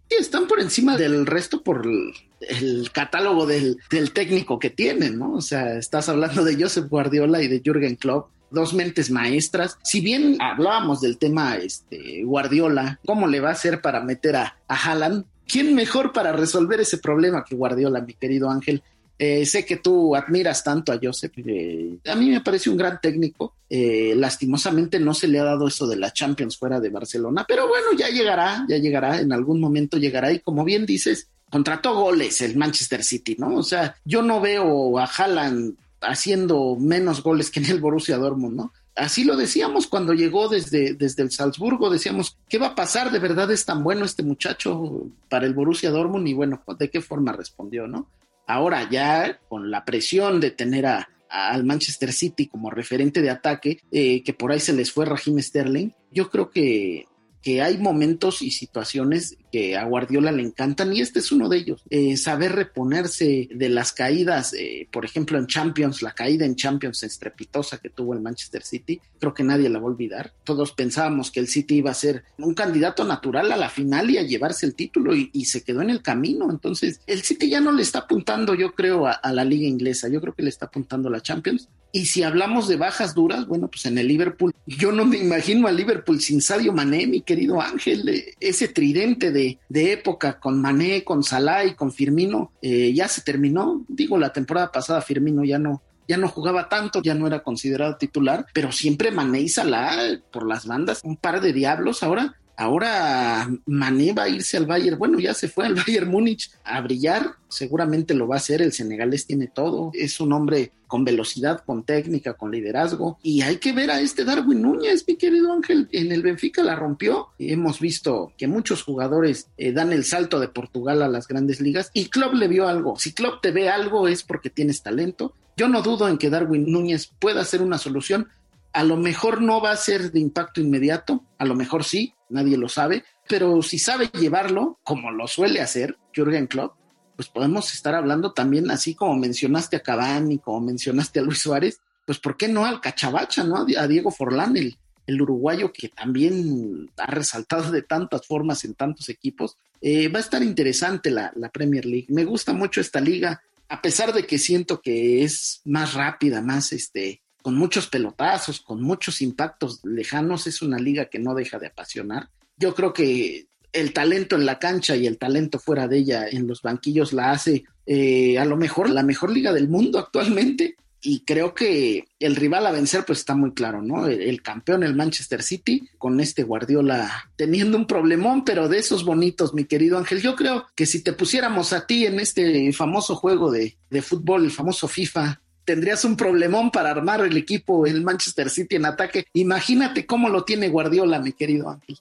Sí, 0.09 0.15
están 0.19 0.47
por 0.47 0.59
encima 0.59 0.97
del 0.97 1.27
resto 1.27 1.61
por 1.61 1.85
el, 1.85 2.91
catálogo 2.91 3.45
del, 3.45 3.77
técnico 4.11 4.57
que 4.57 4.71
tienen, 4.71 5.19
¿no? 5.19 5.33
O 5.33 5.41
sea, 5.41 5.77
estás 5.77 6.09
hablando 6.09 6.43
de 6.43 6.59
Joseph 6.59 6.89
Guardiola 6.89 7.43
y 7.43 7.47
de 7.47 7.61
Jürgen 7.63 7.95
Klopp, 7.95 8.31
dos 8.49 8.73
mentes 8.73 9.11
maestras. 9.11 9.77
Si 9.83 10.01
bien 10.01 10.37
hablábamos 10.41 10.99
del 10.99 11.19
tema 11.19 11.57
este, 11.57 12.23
Guardiola, 12.23 12.99
¿cómo 13.05 13.27
le 13.27 13.39
va 13.39 13.49
a 13.49 13.53
hacer 13.53 13.81
para 13.81 14.01
meter 14.01 14.35
a, 14.35 14.57
a 14.67 14.75
Haaland? 14.75 15.25
¿Quién 15.47 15.75
mejor 15.75 16.11
para 16.11 16.31
resolver 16.31 16.81
ese 16.81 16.97
problema 16.97 17.45
que 17.45 17.53
Guardiola, 17.53 18.01
mi 18.01 18.15
querido 18.15 18.49
Ángel? 18.49 18.81
Eh, 19.23 19.45
sé 19.45 19.63
que 19.63 19.77
tú 19.77 20.15
admiras 20.15 20.63
tanto 20.63 20.91
a 20.91 20.99
Joseph. 20.99 21.33
Eh, 21.45 21.99
a 22.07 22.15
mí 22.15 22.31
me 22.31 22.41
parece 22.41 22.71
un 22.71 22.75
gran 22.75 22.99
técnico. 22.99 23.53
Eh, 23.69 24.15
lastimosamente 24.17 24.99
no 24.99 25.13
se 25.13 25.27
le 25.27 25.39
ha 25.39 25.43
dado 25.43 25.67
eso 25.67 25.85
de 25.85 25.95
la 25.95 26.11
Champions 26.11 26.57
fuera 26.57 26.79
de 26.79 26.89
Barcelona, 26.89 27.45
pero 27.47 27.67
bueno, 27.67 27.85
ya 27.95 28.09
llegará, 28.09 28.65
ya 28.67 28.79
llegará, 28.79 29.19
en 29.19 29.31
algún 29.31 29.59
momento 29.61 29.99
llegará. 29.99 30.31
Y 30.31 30.39
como 30.39 30.63
bien 30.63 30.87
dices, 30.87 31.27
contrató 31.51 31.93
goles 31.93 32.41
el 32.41 32.57
Manchester 32.57 33.03
City, 33.03 33.35
¿no? 33.37 33.57
O 33.57 33.61
sea, 33.61 33.95
yo 34.05 34.23
no 34.23 34.41
veo 34.41 34.97
a 34.97 35.05
Haaland 35.05 35.75
haciendo 36.01 36.75
menos 36.79 37.21
goles 37.21 37.51
que 37.51 37.59
en 37.59 37.67
el 37.67 37.79
Borussia 37.79 38.17
Dortmund, 38.17 38.55
¿no? 38.55 38.73
Así 38.95 39.23
lo 39.23 39.35
decíamos 39.35 39.85
cuando 39.85 40.13
llegó 40.13 40.49
desde, 40.49 40.95
desde 40.95 41.21
el 41.21 41.29
Salzburgo, 41.29 41.91
decíamos, 41.91 42.37
¿qué 42.49 42.57
va 42.57 42.69
a 42.69 42.75
pasar? 42.75 43.11
¿De 43.11 43.19
verdad 43.19 43.51
es 43.51 43.65
tan 43.65 43.83
bueno 43.83 44.03
este 44.03 44.23
muchacho 44.23 45.05
para 45.29 45.45
el 45.45 45.53
Borussia 45.53 45.91
Dortmund? 45.91 46.27
Y 46.27 46.33
bueno, 46.33 46.63
¿de 46.79 46.89
qué 46.89 47.01
forma 47.01 47.33
respondió, 47.33 47.85
no? 47.85 48.07
Ahora 48.51 48.89
ya 48.89 49.39
con 49.47 49.71
la 49.71 49.85
presión 49.85 50.39
de 50.39 50.51
tener 50.51 50.85
a, 50.85 51.09
al 51.29 51.63
Manchester 51.63 52.11
City 52.11 52.47
como 52.47 52.69
referente 52.69 53.21
de 53.21 53.29
ataque, 53.29 53.79
eh, 53.91 54.23
que 54.23 54.33
por 54.33 54.51
ahí 54.51 54.59
se 54.59 54.73
les 54.73 54.91
fue 54.91 55.05
Raheem 55.05 55.39
Sterling, 55.39 55.91
yo 56.11 56.29
creo 56.29 56.49
que 56.49 57.05
que 57.41 57.61
hay 57.61 57.77
momentos 57.77 58.41
y 58.41 58.51
situaciones 58.51 59.37
que 59.51 59.75
a 59.75 59.83
Guardiola 59.83 60.31
le 60.31 60.43
encantan 60.43 60.93
y 60.93 61.01
este 61.01 61.19
es 61.19 61.31
uno 61.31 61.49
de 61.49 61.57
ellos. 61.57 61.83
Eh, 61.89 62.17
saber 62.17 62.53
reponerse 62.53 63.49
de 63.53 63.69
las 63.69 63.91
caídas, 63.91 64.53
eh, 64.53 64.87
por 64.91 65.05
ejemplo 65.05 65.37
en 65.37 65.47
Champions, 65.47 66.01
la 66.01 66.13
caída 66.13 66.45
en 66.45 66.55
Champions 66.55 67.03
estrepitosa 67.03 67.77
que 67.77 67.89
tuvo 67.89 68.13
el 68.13 68.21
Manchester 68.21 68.63
City, 68.63 69.01
creo 69.19 69.33
que 69.33 69.43
nadie 69.43 69.69
la 69.69 69.79
va 69.79 69.85
a 69.85 69.91
olvidar. 69.91 70.33
Todos 70.43 70.71
pensábamos 70.71 71.31
que 71.31 71.39
el 71.39 71.47
City 71.47 71.75
iba 71.75 71.91
a 71.91 71.95
ser 71.95 72.23
un 72.37 72.53
candidato 72.53 73.03
natural 73.03 73.51
a 73.51 73.57
la 73.57 73.69
final 73.69 74.09
y 74.09 74.17
a 74.17 74.23
llevarse 74.23 74.65
el 74.65 74.75
título 74.75 75.15
y, 75.15 75.29
se 75.51 75.63
quedó 75.63 75.81
en 75.81 75.89
el 75.89 76.01
camino. 76.01 76.49
Entonces 76.49 77.01
el 77.07 77.23
City 77.23 77.49
ya 77.49 77.59
no 77.59 77.73
le 77.73 77.81
está 77.81 77.99
apuntando, 77.99 78.55
yo 78.55 78.73
creo, 78.73 79.07
a, 79.07 79.11
a 79.11 79.33
la 79.33 79.43
liga 79.43 79.67
inglesa, 79.67 80.07
yo 80.07 80.21
creo 80.21 80.33
que 80.33 80.43
le 80.43 80.49
está 80.49 80.67
apuntando 80.67 81.09
a 81.09 81.11
la 81.11 81.21
Champions 81.21 81.67
y 81.93 82.05
si 82.05 82.23
hablamos 82.23 82.67
de 82.67 82.77
bajas 82.77 83.13
duras, 83.13 83.47
bueno, 83.47 83.67
pues 83.67 83.85
en 83.85 83.97
el 83.97 84.07
Liverpool, 84.07 84.53
yo 84.65 84.91
no 84.91 85.05
me 85.05 85.17
imagino 85.17 85.67
al 85.67 85.75
Liverpool 85.75 86.21
sin 86.21 86.41
Sadio 86.41 86.71
Mané, 86.71 87.05
mi 87.05 87.21
querido 87.21 87.61
Ángel, 87.61 88.07
eh, 88.07 88.33
ese 88.39 88.69
tridente 88.69 89.31
de, 89.31 89.40
de, 89.69 89.93
época 89.93 90.39
con 90.39 90.61
Mané, 90.61 91.03
con 91.03 91.23
Salah 91.23 91.65
y 91.65 91.75
con 91.75 91.91
Firmino, 91.91 92.51
eh, 92.61 92.93
ya 92.93 93.07
se 93.07 93.21
terminó. 93.21 93.83
Digo, 93.87 94.17
la 94.17 94.33
temporada 94.33 94.71
pasada 94.71 95.01
Firmino 95.01 95.43
ya 95.43 95.59
no, 95.59 95.81
ya 96.07 96.17
no 96.17 96.27
jugaba 96.27 96.69
tanto, 96.69 97.01
ya 97.01 97.13
no 97.13 97.27
era 97.27 97.41
considerado 97.41 97.97
titular, 97.97 98.45
pero 98.53 98.71
siempre 98.71 99.11
Mané 99.11 99.41
y 99.41 99.49
Salah 99.49 100.19
por 100.31 100.47
las 100.47 100.65
bandas, 100.65 101.01
un 101.03 101.17
par 101.17 101.41
de 101.41 101.53
diablos 101.53 102.03
ahora. 102.03 102.35
Ahora 102.57 103.49
Mané 103.65 104.13
va 104.13 104.23
a 104.23 104.29
irse 104.29 104.57
al 104.57 104.65
Bayern, 104.65 104.97
bueno, 104.97 105.19
ya 105.19 105.33
se 105.33 105.47
fue 105.47 105.65
al 105.65 105.75
Bayern 105.87 106.09
Múnich 106.09 106.51
a 106.63 106.81
brillar, 106.81 107.35
seguramente 107.47 108.13
lo 108.13 108.27
va 108.27 108.35
a 108.35 108.37
hacer, 108.37 108.61
el 108.61 108.71
senegalés 108.71 109.25
tiene 109.25 109.47
todo, 109.47 109.91
es 109.93 110.19
un 110.19 110.33
hombre 110.33 110.71
con 110.91 111.05
velocidad, 111.05 111.63
con 111.65 111.83
técnica, 111.83 112.33
con 112.33 112.51
liderazgo. 112.51 113.17
Y 113.23 113.43
hay 113.43 113.57
que 113.57 113.71
ver 113.71 113.91
a 113.91 114.01
este 114.01 114.25
Darwin 114.25 114.61
Núñez, 114.61 115.05
mi 115.07 115.15
querido 115.15 115.53
Ángel, 115.53 115.87
en 115.93 116.11
el 116.11 116.21
Benfica 116.21 116.63
la 116.63 116.75
rompió. 116.75 117.29
Hemos 117.39 117.79
visto 117.79 118.33
que 118.37 118.47
muchos 118.47 118.83
jugadores 118.83 119.47
eh, 119.57 119.71
dan 119.71 119.93
el 119.93 120.03
salto 120.03 120.37
de 120.41 120.49
Portugal 120.49 121.01
a 121.01 121.07
las 121.07 121.29
grandes 121.29 121.61
ligas 121.61 121.91
y 121.93 122.09
Klopp 122.09 122.33
le 122.33 122.49
vio 122.49 122.67
algo. 122.67 122.99
Si 122.99 123.13
Klopp 123.13 123.41
te 123.41 123.51
ve 123.51 123.69
algo 123.69 124.09
es 124.09 124.23
porque 124.23 124.49
tienes 124.49 124.83
talento. 124.83 125.33
Yo 125.55 125.69
no 125.69 125.81
dudo 125.81 126.09
en 126.09 126.17
que 126.17 126.29
Darwin 126.29 126.69
Núñez 126.69 127.09
pueda 127.19 127.45
ser 127.45 127.61
una 127.61 127.77
solución. 127.77 128.27
A 128.73 128.83
lo 128.83 128.97
mejor 128.97 129.41
no 129.41 129.61
va 129.61 129.71
a 129.71 129.77
ser 129.77 130.11
de 130.11 130.19
impacto 130.19 130.59
inmediato, 130.59 131.23
a 131.37 131.45
lo 131.45 131.55
mejor 131.55 131.85
sí, 131.85 132.15
nadie 132.31 132.57
lo 132.57 132.69
sabe, 132.69 133.03
pero 133.27 133.61
si 133.61 133.79
sabe 133.79 134.07
llevarlo, 134.07 134.79
como 134.83 135.11
lo 135.11 135.27
suele 135.27 135.61
hacer 135.61 135.97
Jürgen 136.13 136.47
Klopp, 136.47 136.75
pues 137.15 137.29
podemos 137.29 137.73
estar 137.73 137.93
hablando 137.93 138.33
también, 138.33 138.71
así 138.71 138.95
como 138.95 139.15
mencionaste 139.15 139.75
a 139.75 139.81
Cavani, 139.81 140.39
como 140.39 140.61
mencionaste 140.61 141.19
a 141.19 141.23
Luis 141.23 141.39
Suárez, 141.39 141.79
pues 142.05 142.19
¿por 142.19 142.35
qué 142.35 142.47
no 142.47 142.65
al 142.65 142.81
Cachabacha, 142.81 143.43
no? 143.43 143.65
A 143.77 143.87
Diego 143.87 144.11
Forlán, 144.11 144.57
el, 144.57 144.77
el 145.05 145.21
uruguayo 145.21 145.71
que 145.71 145.89
también 145.89 146.89
ha 146.97 147.05
resaltado 147.05 147.71
de 147.71 147.83
tantas 147.83 148.25
formas 148.25 148.65
en 148.65 148.73
tantos 148.73 149.09
equipos. 149.09 149.57
Eh, 149.81 150.07
va 150.07 150.19
a 150.19 150.21
estar 150.21 150.41
interesante 150.43 151.11
la, 151.11 151.31
la 151.35 151.49
Premier 151.49 151.85
League. 151.85 152.07
Me 152.09 152.25
gusta 152.25 152.53
mucho 152.53 152.81
esta 152.81 152.99
liga, 152.99 153.41
a 153.69 153.81
pesar 153.81 154.13
de 154.13 154.25
que 154.25 154.37
siento 154.37 154.81
que 154.81 155.23
es 155.23 155.61
más 155.65 155.93
rápida, 155.93 156.41
más 156.41 156.73
este, 156.73 157.21
con 157.41 157.55
muchos 157.55 157.87
pelotazos, 157.87 158.61
con 158.61 158.81
muchos 158.81 159.21
impactos 159.21 159.83
lejanos, 159.83 160.47
es 160.47 160.61
una 160.61 160.77
liga 160.77 161.05
que 161.05 161.19
no 161.19 161.33
deja 161.33 161.59
de 161.59 161.67
apasionar. 161.67 162.29
Yo 162.57 162.75
creo 162.75 162.93
que 162.93 163.47
el 163.73 163.93
talento 163.93 164.35
en 164.35 164.45
la 164.45 164.59
cancha 164.59 164.95
y 164.95 165.07
el 165.07 165.17
talento 165.17 165.59
fuera 165.59 165.87
de 165.87 165.97
ella 165.97 166.27
en 166.27 166.47
los 166.47 166.61
banquillos 166.61 167.13
la 167.13 167.31
hace 167.31 167.63
eh, 167.85 168.37
a 168.37 168.45
lo 168.45 168.57
mejor 168.57 168.89
la 168.89 169.03
mejor 169.03 169.31
liga 169.31 169.53
del 169.53 169.69
mundo 169.69 169.99
actualmente. 169.99 170.75
Y 171.03 171.21
creo 171.25 171.55
que 171.55 172.05
el 172.19 172.35
rival 172.35 172.67
a 172.67 172.71
vencer 172.71 173.03
pues 173.07 173.19
está 173.19 173.35
muy 173.35 173.53
claro, 173.53 173.81
¿no? 173.81 174.05
El, 174.05 174.43
campeón, 174.43 174.83
el 174.83 174.95
Manchester 174.95 175.41
City, 175.41 175.89
con 175.97 176.19
este 176.19 176.43
Guardiola 176.43 177.31
teniendo 177.35 177.75
un 177.75 177.87
problemón, 177.87 178.45
pero 178.45 178.69
de 178.69 178.77
esos 178.77 179.03
bonitos, 179.03 179.55
mi 179.55 179.65
querido 179.65 179.97
Ángel. 179.97 180.21
Yo 180.21 180.35
creo 180.35 180.67
que 180.75 180.85
si 180.85 181.01
te 181.01 181.13
pusiéramos 181.13 181.73
a 181.73 181.87
ti 181.87 182.05
en 182.05 182.19
este 182.19 182.71
famoso 182.71 183.15
juego 183.15 183.49
de, 183.49 183.77
de 183.89 184.01
fútbol, 184.03 184.43
el 184.43 184.51
famoso 184.51 184.87
FIFA, 184.87 185.41
tendrías 185.71 186.03
un 186.03 186.17
problemón 186.17 186.69
para 186.69 186.91
armar 186.91 187.21
el 187.21 187.37
equipo, 187.37 187.85
el 187.85 188.03
Manchester 188.03 188.49
City 188.49 188.75
en 188.75 188.85
ataque. 188.85 189.27
Imagínate 189.31 190.05
cómo 190.05 190.27
lo 190.27 190.43
tiene 190.43 190.67
Guardiola, 190.67 191.17
mi 191.19 191.31
querido 191.31 191.69
Ángel. 191.69 191.97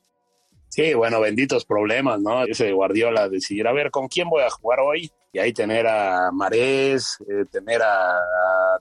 Sí, 0.69 0.93
bueno, 0.95 1.21
benditos 1.21 1.65
problemas, 1.65 2.21
¿no? 2.21 2.43
Ese 2.43 2.73
Guardiola 2.73 3.29
decidir, 3.29 3.69
a 3.69 3.73
ver, 3.73 3.93
¿con 3.93 4.09
quién 4.09 4.29
voy 4.29 4.43
a 4.43 4.51
jugar 4.51 4.81
hoy? 4.81 5.09
Y 5.33 5.39
ahí 5.39 5.53
tener 5.53 5.87
a 5.87 6.33
Marés, 6.33 7.17
eh, 7.29 7.45
tener 7.49 7.81
a 7.81 8.17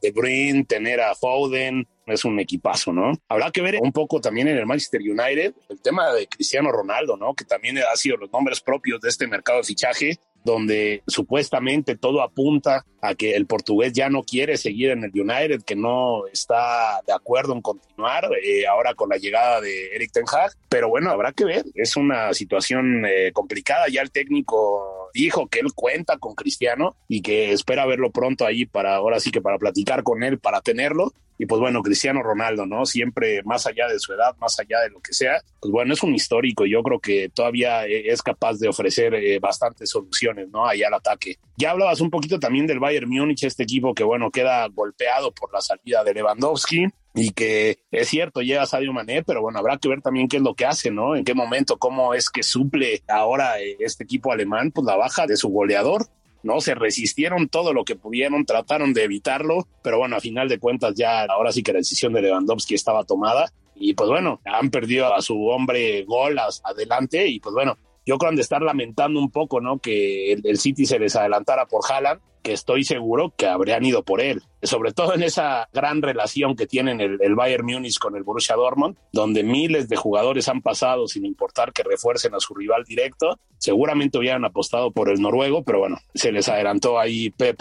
De 0.01 0.11
Bruyne, 0.11 0.65
tener 0.65 1.01
a 1.01 1.13
Foden, 1.13 1.87
es 2.07 2.25
un 2.25 2.39
equipazo, 2.39 2.91
¿no? 2.91 3.11
Habrá 3.27 3.51
que 3.51 3.61
ver 3.61 3.77
un 3.79 3.91
poco 3.91 4.19
también 4.19 4.47
en 4.47 4.57
el 4.57 4.65
Manchester 4.65 5.01
United 5.01 5.53
el 5.69 5.81
tema 5.81 6.11
de 6.13 6.27
Cristiano 6.27 6.71
Ronaldo, 6.71 7.15
¿no? 7.15 7.35
Que 7.35 7.45
también 7.45 7.77
ha 7.77 7.95
sido 7.95 8.17
los 8.17 8.31
nombres 8.31 8.59
propios 8.59 8.99
de 9.01 9.09
este 9.09 9.27
mercado 9.27 9.59
de 9.59 9.65
fichaje 9.65 10.19
donde 10.43 11.03
supuestamente 11.07 11.95
todo 11.95 12.21
apunta 12.21 12.85
a 13.01 13.15
que 13.15 13.35
el 13.35 13.45
portugués 13.45 13.93
ya 13.93 14.09
no 14.09 14.23
quiere 14.23 14.57
seguir 14.57 14.91
en 14.91 15.03
el 15.03 15.11
United, 15.13 15.63
que 15.63 15.75
no 15.75 16.27
está 16.27 17.01
de 17.05 17.13
acuerdo 17.13 17.53
en 17.53 17.61
continuar 17.61 18.29
eh, 18.43 18.67
ahora 18.67 18.93
con 18.93 19.09
la 19.09 19.17
llegada 19.17 19.61
de 19.61 19.95
Eric 19.95 20.11
Ten 20.11 20.25
Hag. 20.31 20.51
Pero 20.67 20.89
bueno, 20.89 21.09
habrá 21.09 21.31
que 21.31 21.45
ver. 21.45 21.65
Es 21.75 21.95
una 21.95 22.33
situación 22.33 23.05
eh, 23.05 23.31
complicada. 23.33 23.87
Ya 23.89 24.01
el 24.01 24.11
técnico 24.11 25.08
dijo 25.13 25.47
que 25.47 25.59
él 25.59 25.73
cuenta 25.73 26.17
con 26.17 26.35
Cristiano 26.35 26.95
y 27.07 27.21
que 27.21 27.51
espera 27.51 27.85
verlo 27.85 28.11
pronto 28.11 28.45
ahí 28.45 28.65
para 28.65 28.95
ahora 28.95 29.19
sí 29.19 29.31
que 29.31 29.41
para 29.41 29.57
platicar 29.57 30.03
con 30.03 30.23
él, 30.23 30.39
para 30.39 30.61
tenerlo. 30.61 31.13
Y 31.41 31.45
pues 31.45 31.61
bueno, 31.61 31.81
Cristiano 31.81 32.21
Ronaldo, 32.21 32.65
¿no? 32.65 32.85
Siempre 32.85 33.41
más 33.43 33.65
allá 33.65 33.87
de 33.87 33.97
su 33.97 34.11
edad, 34.11 34.35
más 34.41 34.59
allá 34.59 34.81
de 34.81 34.89
lo 34.89 34.99
que 34.99 35.13
sea, 35.13 35.41
pues 35.61 35.71
bueno, 35.71 35.93
es 35.93 36.03
un 36.03 36.13
histórico. 36.13 36.65
Yo 36.65 36.83
creo 36.83 36.99
que 36.99 37.29
todavía 37.29 37.85
eh, 37.87 38.11
es 38.11 38.21
capaz 38.21 38.57
de 38.59 38.67
ofrecer 38.67 39.39
bastantes 39.39 39.89
soluciones, 39.89 40.49
¿no? 40.49 40.67
Ahí 40.67 40.83
al 40.83 40.93
ataque. 40.93 41.37
Ya 41.55 41.71
hablabas 41.71 42.01
un 42.01 42.09
poquito 42.09 42.39
también 42.39 42.67
del 42.67 42.79
Bayern 42.79 43.09
Múnich, 43.09 43.45
este 43.45 43.63
equipo 43.63 43.93
que, 43.93 44.03
bueno, 44.03 44.31
queda 44.31 44.67
golpeado 44.67 45.31
por 45.31 45.53
la 45.53 45.61
salida 45.61 46.03
de 46.03 46.13
Lewandowski 46.13 46.87
y 47.13 47.31
que 47.31 47.79
es 47.91 48.07
cierto, 48.07 48.41
llega 48.41 48.65
Sadio 48.65 48.93
Mané, 48.93 49.23
pero 49.23 49.41
bueno, 49.41 49.59
habrá 49.59 49.77
que 49.77 49.89
ver 49.89 50.01
también 50.01 50.27
qué 50.27 50.37
es 50.37 50.43
lo 50.43 50.55
que 50.55 50.65
hace, 50.65 50.91
¿no? 50.91 51.15
En 51.15 51.23
qué 51.23 51.33
momento, 51.33 51.77
cómo 51.77 52.13
es 52.13 52.29
que 52.29 52.43
suple 52.43 53.03
ahora 53.07 53.55
este 53.59 54.03
equipo 54.03 54.31
alemán, 54.31 54.71
pues 54.71 54.85
la 54.85 54.95
baja 54.95 55.25
de 55.25 55.37
su 55.37 55.49
goleador. 55.49 56.07
¿no? 56.41 56.61
Se 56.61 56.73
resistieron 56.73 57.49
todo 57.49 57.73
lo 57.73 57.83
que 57.83 57.97
pudieron, 57.97 58.45
trataron 58.45 58.93
de 58.93 59.03
evitarlo, 59.03 59.67
pero 59.83 59.97
bueno, 59.97 60.15
a 60.15 60.21
final 60.21 60.47
de 60.47 60.57
cuentas 60.57 60.93
ya 60.95 61.25
ahora 61.25 61.51
sí 61.51 61.63
que 61.63 61.73
la 61.73 61.79
decisión 61.79 62.13
de 62.13 62.21
Lewandowski 62.21 62.75
estaba 62.75 63.03
tomada 63.03 63.51
y 63.75 63.93
pues 63.93 64.09
bueno, 64.09 64.39
han 64.45 64.69
perdido 64.69 65.13
a 65.13 65.21
su 65.21 65.47
hombre 65.47 66.03
gol 66.03 66.37
adelante 66.63 67.27
y 67.27 67.39
pues 67.39 67.53
bueno, 67.53 67.77
yo 68.05 68.17
creo 68.17 68.29
han 68.29 68.35
de 68.35 68.41
estar 68.41 68.61
lamentando 68.61 69.19
un 69.19 69.29
poco, 69.29 69.61
¿no? 69.61 69.79
Que 69.79 70.33
el, 70.33 70.57
City 70.57 70.85
se 70.85 70.99
les 70.99 71.15
adelantara 71.15 71.65
por 71.65 71.81
Haaland, 71.89 72.19
que 72.41 72.53
estoy 72.53 72.83
seguro 72.83 73.33
que 73.35 73.47
habrían 73.47 73.85
ido 73.85 74.03
por 74.03 74.21
él. 74.21 74.41
Sobre 74.61 74.91
todo 74.91 75.13
en 75.13 75.23
esa 75.23 75.69
gran 75.73 76.01
relación 76.01 76.55
que 76.55 76.67
tienen 76.67 76.99
el, 76.99 77.35
Bayern 77.35 77.65
Múnich 77.65 77.97
con 77.99 78.15
el 78.15 78.23
Borussia 78.23 78.55
Dortmund, 78.55 78.97
donde 79.11 79.43
miles 79.43 79.87
de 79.89 79.95
jugadores 79.95 80.49
han 80.49 80.61
pasado 80.61 81.07
sin 81.07 81.25
importar 81.25 81.71
que 81.71 81.83
refuercen 81.83 82.35
a 82.35 82.39
su 82.39 82.53
rival 82.53 82.83
directo. 82.83 83.39
Seguramente 83.57 84.17
hubieran 84.17 84.45
apostado 84.45 84.91
por 84.91 85.09
el 85.09 85.21
noruego, 85.21 85.63
pero 85.63 85.79
bueno, 85.79 85.97
se 86.13 86.31
les 86.31 86.49
adelantó 86.49 86.99
ahí 86.99 87.29
Pep. 87.29 87.59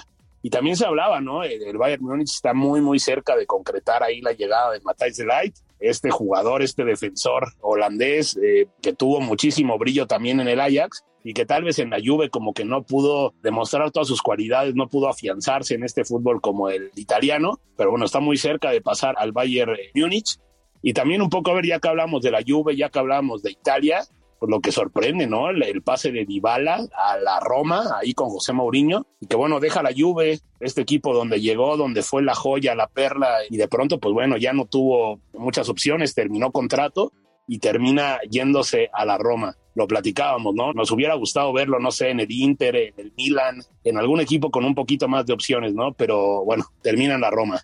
Y 0.48 0.50
también 0.50 0.76
se 0.76 0.86
hablaba, 0.86 1.20
¿no? 1.20 1.44
El 1.44 1.76
Bayern 1.76 2.02
Múnich 2.02 2.30
está 2.30 2.54
muy, 2.54 2.80
muy 2.80 2.98
cerca 2.98 3.36
de 3.36 3.44
concretar 3.44 4.02
ahí 4.02 4.22
la 4.22 4.32
llegada 4.32 4.72
de 4.72 4.80
Matthijs 4.80 5.18
de 5.18 5.26
Light, 5.26 5.54
este 5.78 6.08
jugador, 6.08 6.62
este 6.62 6.86
defensor 6.86 7.52
holandés 7.60 8.34
eh, 8.42 8.66
que 8.80 8.94
tuvo 8.94 9.20
muchísimo 9.20 9.76
brillo 9.76 10.06
también 10.06 10.40
en 10.40 10.48
el 10.48 10.58
Ajax 10.58 11.04
y 11.22 11.34
que 11.34 11.44
tal 11.44 11.64
vez 11.64 11.78
en 11.80 11.90
la 11.90 11.98
Juve 12.02 12.30
como 12.30 12.54
que 12.54 12.64
no 12.64 12.82
pudo 12.82 13.34
demostrar 13.42 13.90
todas 13.90 14.08
sus 14.08 14.22
cualidades, 14.22 14.74
no 14.74 14.88
pudo 14.88 15.10
afianzarse 15.10 15.74
en 15.74 15.84
este 15.84 16.06
fútbol 16.06 16.40
como 16.40 16.70
el 16.70 16.92
italiano, 16.94 17.60
pero 17.76 17.90
bueno, 17.90 18.06
está 18.06 18.20
muy 18.20 18.38
cerca 18.38 18.70
de 18.70 18.80
pasar 18.80 19.16
al 19.18 19.32
Bayern 19.32 19.76
Múnich. 19.94 20.38
Y 20.80 20.94
también 20.94 21.20
un 21.20 21.28
poco, 21.28 21.50
a 21.50 21.54
ver, 21.56 21.66
ya 21.66 21.78
que 21.78 21.88
hablamos 21.88 22.22
de 22.22 22.30
la 22.30 22.40
Juve, 22.46 22.74
ya 22.74 22.88
que 22.88 23.00
hablamos 23.00 23.42
de 23.42 23.50
Italia, 23.50 24.00
lo 24.46 24.60
que 24.60 24.72
sorprende, 24.72 25.26
¿no? 25.26 25.50
El, 25.50 25.82
pase 25.82 26.12
de 26.12 26.24
Dybala 26.24 26.86
a 26.96 27.18
la 27.18 27.40
Roma, 27.40 27.96
ahí 28.00 28.12
con 28.14 28.28
José 28.28 28.52
Mourinho, 28.52 29.06
y 29.20 29.26
que 29.26 29.36
bueno, 29.36 29.60
deja 29.60 29.82
la 29.82 29.90
Juve, 29.96 30.40
este 30.60 30.82
equipo 30.82 31.14
donde 31.14 31.40
llegó, 31.40 31.76
donde 31.76 32.02
fue 32.02 32.22
la 32.22 32.34
joya, 32.34 32.74
la 32.74 32.88
perla, 32.88 33.38
y 33.48 33.56
de 33.56 33.68
pronto, 33.68 33.98
pues 33.98 34.12
bueno, 34.12 34.36
ya 34.36 34.52
no 34.52 34.66
tuvo 34.66 35.20
muchas 35.34 35.68
opciones, 35.68 36.14
terminó 36.14 36.52
contrato 36.52 37.12
y 37.46 37.58
termina 37.58 38.20
yéndose 38.30 38.90
a 38.92 39.04
la 39.04 39.18
Roma. 39.18 39.56
Lo 39.74 39.86
platicábamos, 39.86 40.54
¿no? 40.54 40.72
Nos 40.72 40.90
hubiera 40.90 41.14
gustado 41.14 41.52
verlo, 41.52 41.78
no 41.78 41.90
sé, 41.90 42.10
en 42.10 42.20
el 42.20 42.30
Inter, 42.30 42.76
en 42.76 42.94
el 42.98 43.12
Milan, 43.16 43.62
en 43.84 43.96
algún 43.96 44.20
equipo 44.20 44.50
con 44.50 44.64
un 44.64 44.74
poquito 44.74 45.08
más 45.08 45.24
de 45.24 45.32
opciones, 45.32 45.72
¿no? 45.74 45.92
Pero 45.92 46.44
bueno, 46.44 46.64
termina 46.82 47.14
en 47.14 47.20
la 47.20 47.30
Roma 47.30 47.62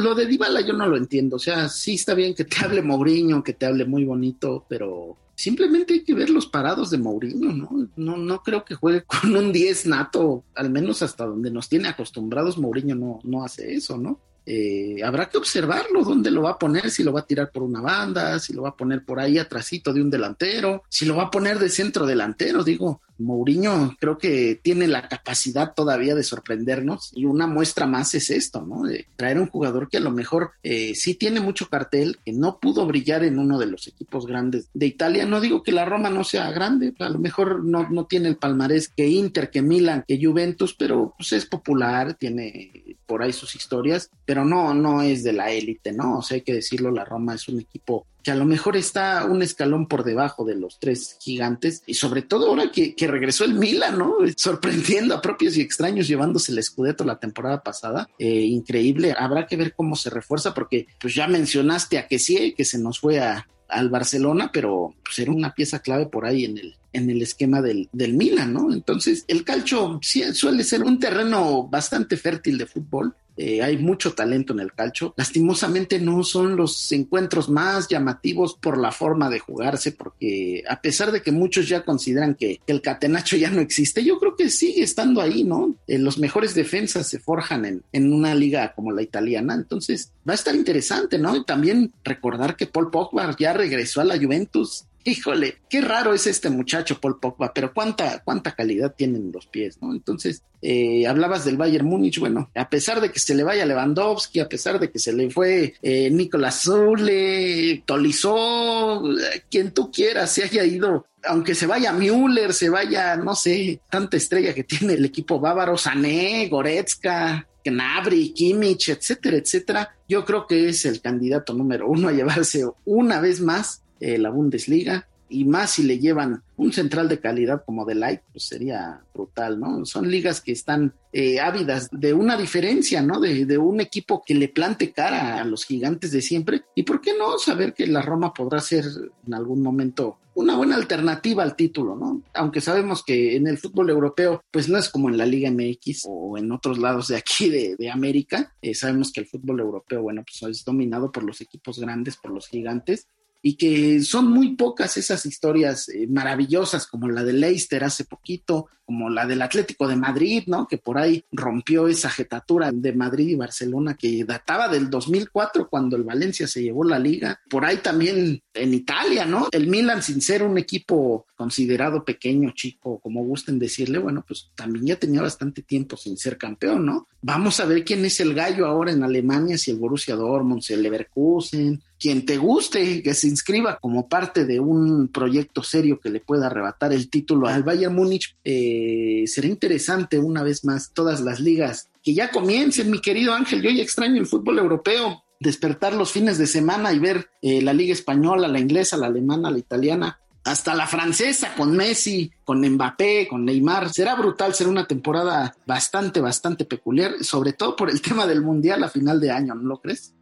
lo 0.00 0.14
de 0.14 0.26
Dybala 0.26 0.60
yo 0.60 0.72
no 0.72 0.86
lo 0.86 0.96
entiendo. 0.96 1.36
O 1.36 1.38
sea, 1.38 1.68
sí 1.68 1.94
está 1.94 2.14
bien 2.14 2.34
que 2.34 2.44
te 2.44 2.64
hable 2.64 2.82
Mourinho, 2.82 3.42
que 3.42 3.52
te 3.52 3.66
hable 3.66 3.84
muy 3.84 4.04
bonito, 4.04 4.64
pero 4.68 5.16
simplemente 5.34 5.94
hay 5.94 6.04
que 6.04 6.14
ver 6.14 6.30
los 6.30 6.46
parados 6.46 6.90
de 6.90 6.98
Mourinho, 6.98 7.52
¿no? 7.52 7.88
No, 7.96 8.16
no 8.16 8.42
creo 8.42 8.64
que 8.64 8.74
juegue 8.74 9.02
con 9.06 9.34
un 9.36 9.52
10 9.52 9.86
nato, 9.86 10.44
al 10.54 10.70
menos 10.70 11.02
hasta 11.02 11.26
donde 11.26 11.50
nos 11.50 11.68
tiene 11.68 11.88
acostumbrados, 11.88 12.58
Mourinho 12.58 12.94
no, 12.94 13.20
no 13.24 13.44
hace 13.44 13.74
eso, 13.74 13.98
¿no? 13.98 14.20
Eh, 14.46 15.02
habrá 15.02 15.30
que 15.30 15.38
observarlo, 15.38 16.04
dónde 16.04 16.30
lo 16.30 16.42
va 16.42 16.50
a 16.50 16.58
poner, 16.58 16.90
si 16.90 17.02
lo 17.02 17.12
va 17.12 17.20
a 17.20 17.26
tirar 17.26 17.50
por 17.50 17.62
una 17.62 17.80
banda, 17.80 18.38
si 18.38 18.52
lo 18.52 18.62
va 18.62 18.70
a 18.70 18.76
poner 18.76 19.02
por 19.02 19.18
ahí 19.18 19.38
atrásito 19.38 19.92
de 19.92 20.02
un 20.02 20.10
delantero, 20.10 20.82
si 20.90 21.06
lo 21.06 21.16
va 21.16 21.24
a 21.24 21.30
poner 21.30 21.58
de 21.58 21.70
centro 21.70 22.04
delantero, 22.04 22.62
digo, 22.62 23.00
Mourinho 23.18 23.96
creo 24.00 24.18
que 24.18 24.58
tiene 24.62 24.86
la 24.86 25.08
capacidad 25.08 25.74
todavía 25.74 26.14
de 26.14 26.22
sorprendernos 26.22 27.12
y 27.14 27.24
una 27.24 27.46
muestra 27.46 27.86
más 27.86 28.14
es 28.14 28.30
esto, 28.30 28.62
¿no? 28.62 28.82
De 28.82 29.06
traer 29.16 29.38
un 29.38 29.48
jugador 29.48 29.88
que 29.88 29.98
a 29.98 30.00
lo 30.00 30.10
mejor 30.10 30.52
eh, 30.62 30.94
sí 30.94 31.14
tiene 31.14 31.40
mucho 31.40 31.68
cartel, 31.68 32.18
que 32.24 32.32
no 32.32 32.58
pudo 32.58 32.86
brillar 32.86 33.24
en 33.24 33.38
uno 33.38 33.58
de 33.58 33.66
los 33.66 33.86
equipos 33.86 34.26
grandes 34.26 34.68
de 34.74 34.86
Italia. 34.86 35.26
No 35.26 35.40
digo 35.40 35.62
que 35.62 35.72
la 35.72 35.84
Roma 35.84 36.10
no 36.10 36.24
sea 36.24 36.50
grande, 36.50 36.94
a 36.98 37.08
lo 37.08 37.18
mejor 37.18 37.64
no, 37.64 37.88
no 37.88 38.06
tiene 38.06 38.28
el 38.28 38.36
palmarés 38.36 38.88
que 38.88 39.06
Inter, 39.06 39.50
que 39.50 39.62
Milan, 39.62 40.04
que 40.06 40.20
Juventus, 40.22 40.74
pero 40.74 41.14
pues 41.16 41.32
es 41.32 41.46
popular, 41.46 42.14
tiene 42.14 42.96
por 43.06 43.22
ahí 43.22 43.32
sus 43.32 43.54
historias, 43.54 44.10
pero 44.24 44.44
no, 44.44 44.74
no 44.74 45.02
es 45.02 45.22
de 45.22 45.32
la 45.32 45.50
élite, 45.50 45.92
¿no? 45.92 46.18
O 46.18 46.22
sea, 46.22 46.36
hay 46.36 46.42
que 46.42 46.54
decirlo, 46.54 46.90
la 46.90 47.04
Roma 47.04 47.34
es 47.34 47.48
un 47.48 47.60
equipo 47.60 48.06
que 48.24 48.30
a 48.30 48.34
lo 48.34 48.46
mejor 48.46 48.76
está 48.76 49.24
un 49.26 49.42
escalón 49.42 49.86
por 49.86 50.02
debajo 50.02 50.44
de 50.44 50.56
los 50.56 50.78
tres 50.80 51.16
gigantes, 51.20 51.82
y 51.86 51.94
sobre 51.94 52.22
todo 52.22 52.48
ahora 52.48 52.72
que, 52.72 52.94
regresó 53.04 53.44
el 53.44 53.54
Milan, 53.54 53.98
¿no? 53.98 54.16
Sorprendiendo 54.34 55.14
a 55.14 55.20
propios 55.20 55.56
y 55.56 55.60
extraños 55.60 56.08
llevándose 56.08 56.50
el 56.50 56.62
Scudetto 56.62 57.04
la 57.04 57.20
temporada 57.20 57.62
pasada. 57.62 58.08
Eh, 58.18 58.40
increíble, 58.40 59.14
habrá 59.16 59.46
que 59.46 59.56
ver 59.56 59.74
cómo 59.74 59.94
se 59.94 60.08
refuerza, 60.08 60.54
porque 60.54 60.86
pues 60.98 61.14
ya 61.14 61.28
mencionaste 61.28 61.98
a 61.98 62.08
que 62.08 62.18
sí, 62.18 62.54
que 62.56 62.64
se 62.64 62.78
nos 62.78 62.98
fue 62.98 63.20
a, 63.20 63.46
al 63.68 63.90
Barcelona, 63.90 64.50
pero 64.52 64.94
pues 65.04 65.18
era 65.18 65.30
una 65.30 65.54
pieza 65.54 65.80
clave 65.80 66.06
por 66.06 66.24
ahí 66.24 66.46
en 66.46 66.56
el, 66.56 66.76
en 66.94 67.10
el 67.10 67.20
esquema 67.20 67.60
del, 67.60 67.90
del 67.92 68.14
Milan, 68.14 68.54
¿no? 68.54 68.72
Entonces, 68.72 69.24
el 69.28 69.44
calcio 69.44 70.00
suele 70.02 70.64
ser 70.64 70.82
un 70.82 70.98
terreno 70.98 71.68
bastante 71.68 72.16
fértil 72.16 72.56
de 72.56 72.66
fútbol 72.66 73.14
eh, 73.36 73.62
hay 73.62 73.78
mucho 73.78 74.14
talento 74.14 74.52
en 74.52 74.60
el 74.60 74.72
calcio. 74.72 75.14
Lastimosamente 75.16 75.98
no 75.98 76.22
son 76.22 76.56
los 76.56 76.90
encuentros 76.92 77.48
más 77.48 77.88
llamativos 77.88 78.54
por 78.54 78.78
la 78.78 78.92
forma 78.92 79.28
de 79.30 79.40
jugarse, 79.40 79.92
porque 79.92 80.62
a 80.68 80.80
pesar 80.80 81.10
de 81.12 81.22
que 81.22 81.32
muchos 81.32 81.68
ya 81.68 81.84
consideran 81.84 82.34
que, 82.34 82.60
el 82.66 82.80
catenacho 82.80 83.36
ya 83.36 83.50
no 83.50 83.60
existe, 83.60 84.04
yo 84.04 84.18
creo 84.18 84.36
que 84.36 84.50
sigue 84.50 84.82
estando 84.82 85.20
ahí, 85.20 85.44
¿no? 85.44 85.74
Eh, 85.86 85.98
los 85.98 86.18
mejores 86.18 86.54
defensas 86.54 87.08
se 87.08 87.18
forjan 87.18 87.64
en, 87.64 87.82
en, 87.92 88.12
una 88.12 88.34
liga 88.34 88.72
como 88.74 88.92
la 88.92 89.02
italiana, 89.02 89.54
entonces 89.54 90.12
va 90.28 90.32
a 90.32 90.36
estar 90.36 90.54
interesante, 90.54 91.18
¿no? 91.18 91.36
Y 91.36 91.44
también 91.44 91.92
recordar 92.04 92.56
que 92.56 92.66
Paul 92.66 92.90
Pogba 92.90 93.34
ya 93.38 93.52
regresó 93.52 94.00
a 94.00 94.04
la 94.04 94.18
Juventus 94.18 94.84
híjole, 95.04 95.58
qué 95.68 95.80
raro 95.80 96.14
es 96.14 96.26
este 96.26 96.48
muchacho 96.50 96.98
Paul 96.98 97.20
Pogba, 97.20 97.52
pero 97.54 97.72
cuánta, 97.72 98.22
cuánta 98.24 98.54
calidad 98.54 98.94
tienen 98.96 99.30
los 99.32 99.46
pies, 99.46 99.78
¿no? 99.80 99.92
Entonces, 99.92 100.42
eh, 100.62 101.06
hablabas 101.06 101.44
del 101.44 101.58
Bayern 101.58 101.86
Múnich, 101.86 102.18
bueno, 102.18 102.50
a 102.54 102.68
pesar 102.68 103.00
de 103.00 103.12
que 103.12 103.18
se 103.18 103.34
le 103.34 103.44
vaya 103.44 103.66
Lewandowski, 103.66 104.40
a 104.40 104.48
pesar 104.48 104.80
de 104.80 104.90
que 104.90 104.98
se 104.98 105.12
le 105.12 105.30
fue 105.30 105.74
eh, 105.82 106.10
Nicolás 106.10 106.62
Zule, 106.62 107.82
Tolizó, 107.84 109.02
quien 109.50 109.72
tú 109.72 109.92
quieras, 109.92 110.32
se 110.32 110.44
haya 110.44 110.64
ido 110.64 111.06
aunque 111.26 111.54
se 111.54 111.66
vaya 111.66 111.90
Müller, 111.90 112.52
se 112.52 112.68
vaya, 112.68 113.16
no 113.16 113.34
sé, 113.34 113.80
tanta 113.90 114.18
estrella 114.18 114.54
que 114.54 114.64
tiene 114.64 114.92
el 114.92 115.06
equipo 115.06 115.40
bávaro, 115.40 115.78
Sané, 115.78 116.48
Goretzka, 116.48 117.46
Gnabry, 117.64 118.34
Kimmich, 118.34 118.90
etcétera, 118.90 119.38
etcétera, 119.38 119.96
yo 120.06 120.24
creo 120.24 120.46
que 120.46 120.68
es 120.68 120.84
el 120.84 121.00
candidato 121.00 121.54
número 121.54 121.88
uno 121.88 122.08
a 122.08 122.12
llevarse 122.12 122.66
una 122.84 123.20
vez 123.20 123.40
más 123.40 123.83
eh, 124.04 124.18
la 124.18 124.28
Bundesliga 124.28 125.08
y 125.30 125.46
más 125.46 125.70
si 125.70 125.82
le 125.82 125.98
llevan 125.98 126.42
un 126.56 126.74
central 126.74 127.08
de 127.08 127.20
calidad 127.20 127.64
como 127.64 127.86
de 127.86 127.94
Light, 127.94 128.20
pues 128.30 128.44
sería 128.44 129.00
brutal, 129.14 129.58
¿no? 129.58 129.86
Son 129.86 130.10
ligas 130.10 130.42
que 130.42 130.52
están 130.52 130.92
eh, 131.10 131.40
ávidas 131.40 131.88
de 131.90 132.12
una 132.12 132.36
diferencia, 132.36 133.00
¿no? 133.00 133.18
De, 133.18 133.46
de, 133.46 133.56
un 133.56 133.80
equipo 133.80 134.22
que 134.24 134.34
le 134.34 134.48
plante 134.48 134.92
cara 134.92 135.40
a 135.40 135.44
los 135.44 135.64
gigantes 135.64 136.12
de 136.12 136.20
siempre. 136.20 136.64
¿Y 136.74 136.82
por 136.82 137.00
qué 137.00 137.16
no 137.16 137.38
saber 137.38 137.72
que 137.72 137.86
la 137.86 138.02
Roma 138.02 138.34
podrá 138.34 138.60
ser 138.60 138.84
en 139.26 139.32
algún 139.32 139.62
momento 139.62 140.18
una 140.34 140.54
buena 140.54 140.76
alternativa 140.76 141.42
al 141.42 141.56
título, 141.56 141.96
¿no? 141.96 142.22
Aunque 142.34 142.60
sabemos 142.60 143.02
que 143.02 143.36
en 143.36 143.46
el 143.46 143.56
fútbol 143.56 143.88
europeo, 143.88 144.42
pues 144.50 144.68
no 144.68 144.76
es 144.76 144.90
como 144.90 145.08
en 145.08 145.16
la 145.16 145.24
Liga 145.24 145.50
MX 145.50 146.04
o 146.08 146.36
en 146.36 146.52
otros 146.52 146.76
lados 146.76 147.08
de 147.08 147.16
aquí 147.16 147.48
de, 147.48 147.76
de 147.76 147.90
América. 147.90 148.54
Eh, 148.60 148.74
sabemos 148.74 149.10
que 149.12 149.20
el 149.20 149.26
fútbol 149.26 149.60
europeo, 149.60 150.02
bueno, 150.02 150.22
pues 150.22 150.50
es 150.50 150.62
dominado 150.62 151.10
por 151.10 151.22
los 151.22 151.40
equipos 151.40 151.78
grandes, 151.80 152.18
por 152.18 152.32
los 152.32 152.48
gigantes 152.48 153.08
y 153.46 153.56
que 153.56 154.00
son 154.00 154.30
muy 154.30 154.56
pocas 154.56 154.96
esas 154.96 155.26
historias 155.26 155.90
eh, 155.90 156.06
maravillosas 156.08 156.86
como 156.86 157.10
la 157.10 157.22
de 157.22 157.34
Leicester 157.34 157.84
hace 157.84 158.06
poquito, 158.06 158.68
como 158.86 159.10
la 159.10 159.26
del 159.26 159.42
Atlético 159.42 159.86
de 159.86 159.96
Madrid, 159.96 160.44
¿no? 160.46 160.66
Que 160.66 160.78
por 160.78 160.96
ahí 160.96 161.26
rompió 161.30 161.86
esa 161.86 162.08
jetatura 162.08 162.72
de 162.72 162.94
Madrid 162.94 163.28
y 163.28 163.34
Barcelona 163.34 163.98
que 163.98 164.24
databa 164.24 164.68
del 164.68 164.88
2004 164.88 165.68
cuando 165.68 165.94
el 165.96 166.04
Valencia 166.04 166.46
se 166.46 166.62
llevó 166.62 166.84
la 166.84 166.98
liga. 166.98 167.38
Por 167.50 167.66
ahí 167.66 167.76
también 167.78 168.42
en 168.54 168.72
Italia, 168.72 169.26
¿no? 169.26 169.48
El 169.52 169.66
Milan 169.66 170.02
sin 170.02 170.22
ser 170.22 170.42
un 170.42 170.56
equipo 170.56 171.26
considerado 171.36 172.02
pequeño, 172.02 172.52
chico, 172.54 172.98
como 173.00 173.24
gusten 173.24 173.58
decirle, 173.58 173.98
bueno, 173.98 174.24
pues 174.26 174.52
también 174.54 174.86
ya 174.86 174.96
tenía 174.96 175.20
bastante 175.20 175.60
tiempo 175.60 175.98
sin 175.98 176.16
ser 176.16 176.38
campeón, 176.38 176.86
¿no? 176.86 177.08
Vamos 177.20 177.60
a 177.60 177.66
ver 177.66 177.84
quién 177.84 178.04
es 178.06 178.20
el 178.20 178.32
gallo 178.32 178.66
ahora 178.66 178.92
en 178.92 179.02
Alemania, 179.02 179.58
si 179.58 179.70
el 179.70 179.78
Borussia 179.78 180.14
Dortmund, 180.14 180.62
si 180.62 180.72
el 180.72 180.82
Leverkusen, 180.82 181.82
quien 181.98 182.26
te 182.26 182.36
guste, 182.36 183.02
que 183.02 183.14
se 183.14 183.28
inscriba 183.28 183.78
como 183.80 184.08
parte 184.08 184.44
de 184.44 184.60
un 184.60 185.08
proyecto 185.08 185.62
serio 185.62 186.00
que 186.00 186.10
le 186.10 186.20
pueda 186.20 186.46
arrebatar 186.46 186.92
el 186.92 187.08
título 187.08 187.48
al 187.48 187.62
Bayern 187.62 187.94
Múnich, 187.94 188.36
eh, 188.44 189.24
será 189.26 189.48
interesante 189.48 190.18
una 190.18 190.42
vez 190.42 190.64
más 190.64 190.92
todas 190.92 191.20
las 191.20 191.40
ligas 191.40 191.88
que 192.02 192.14
ya 192.14 192.30
comiencen, 192.30 192.90
mi 192.90 193.00
querido 193.00 193.32
Ángel. 193.32 193.62
Yo 193.62 193.70
ya 193.70 193.82
extraño 193.82 194.20
el 194.20 194.26
fútbol 194.26 194.58
europeo, 194.58 195.24
despertar 195.40 195.94
los 195.94 196.12
fines 196.12 196.38
de 196.38 196.46
semana 196.46 196.92
y 196.92 196.98
ver 196.98 197.30
eh, 197.40 197.62
la 197.62 197.72
liga 197.72 197.92
española, 197.92 198.48
la 198.48 198.60
inglesa, 198.60 198.96
la 198.96 199.06
alemana, 199.06 199.50
la 199.50 199.58
italiana, 199.58 200.20
hasta 200.44 200.74
la 200.74 200.86
francesa 200.86 201.54
con 201.54 201.74
Messi, 201.74 202.30
con 202.44 202.60
Mbappé, 202.60 203.26
con 203.28 203.44
Neymar. 203.44 203.90
Será 203.90 204.14
brutal, 204.14 204.54
será 204.54 204.68
una 204.68 204.86
temporada 204.86 205.56
bastante, 205.66 206.20
bastante 206.20 206.66
peculiar, 206.66 207.24
sobre 207.24 207.54
todo 207.54 207.74
por 207.74 207.90
el 207.90 208.02
tema 208.02 208.26
del 208.26 208.42
Mundial 208.42 208.84
a 208.84 208.88
final 208.88 209.20
de 209.20 209.30
año, 209.30 209.54
¿no 209.54 209.62
lo 209.62 209.80
crees? 209.80 210.14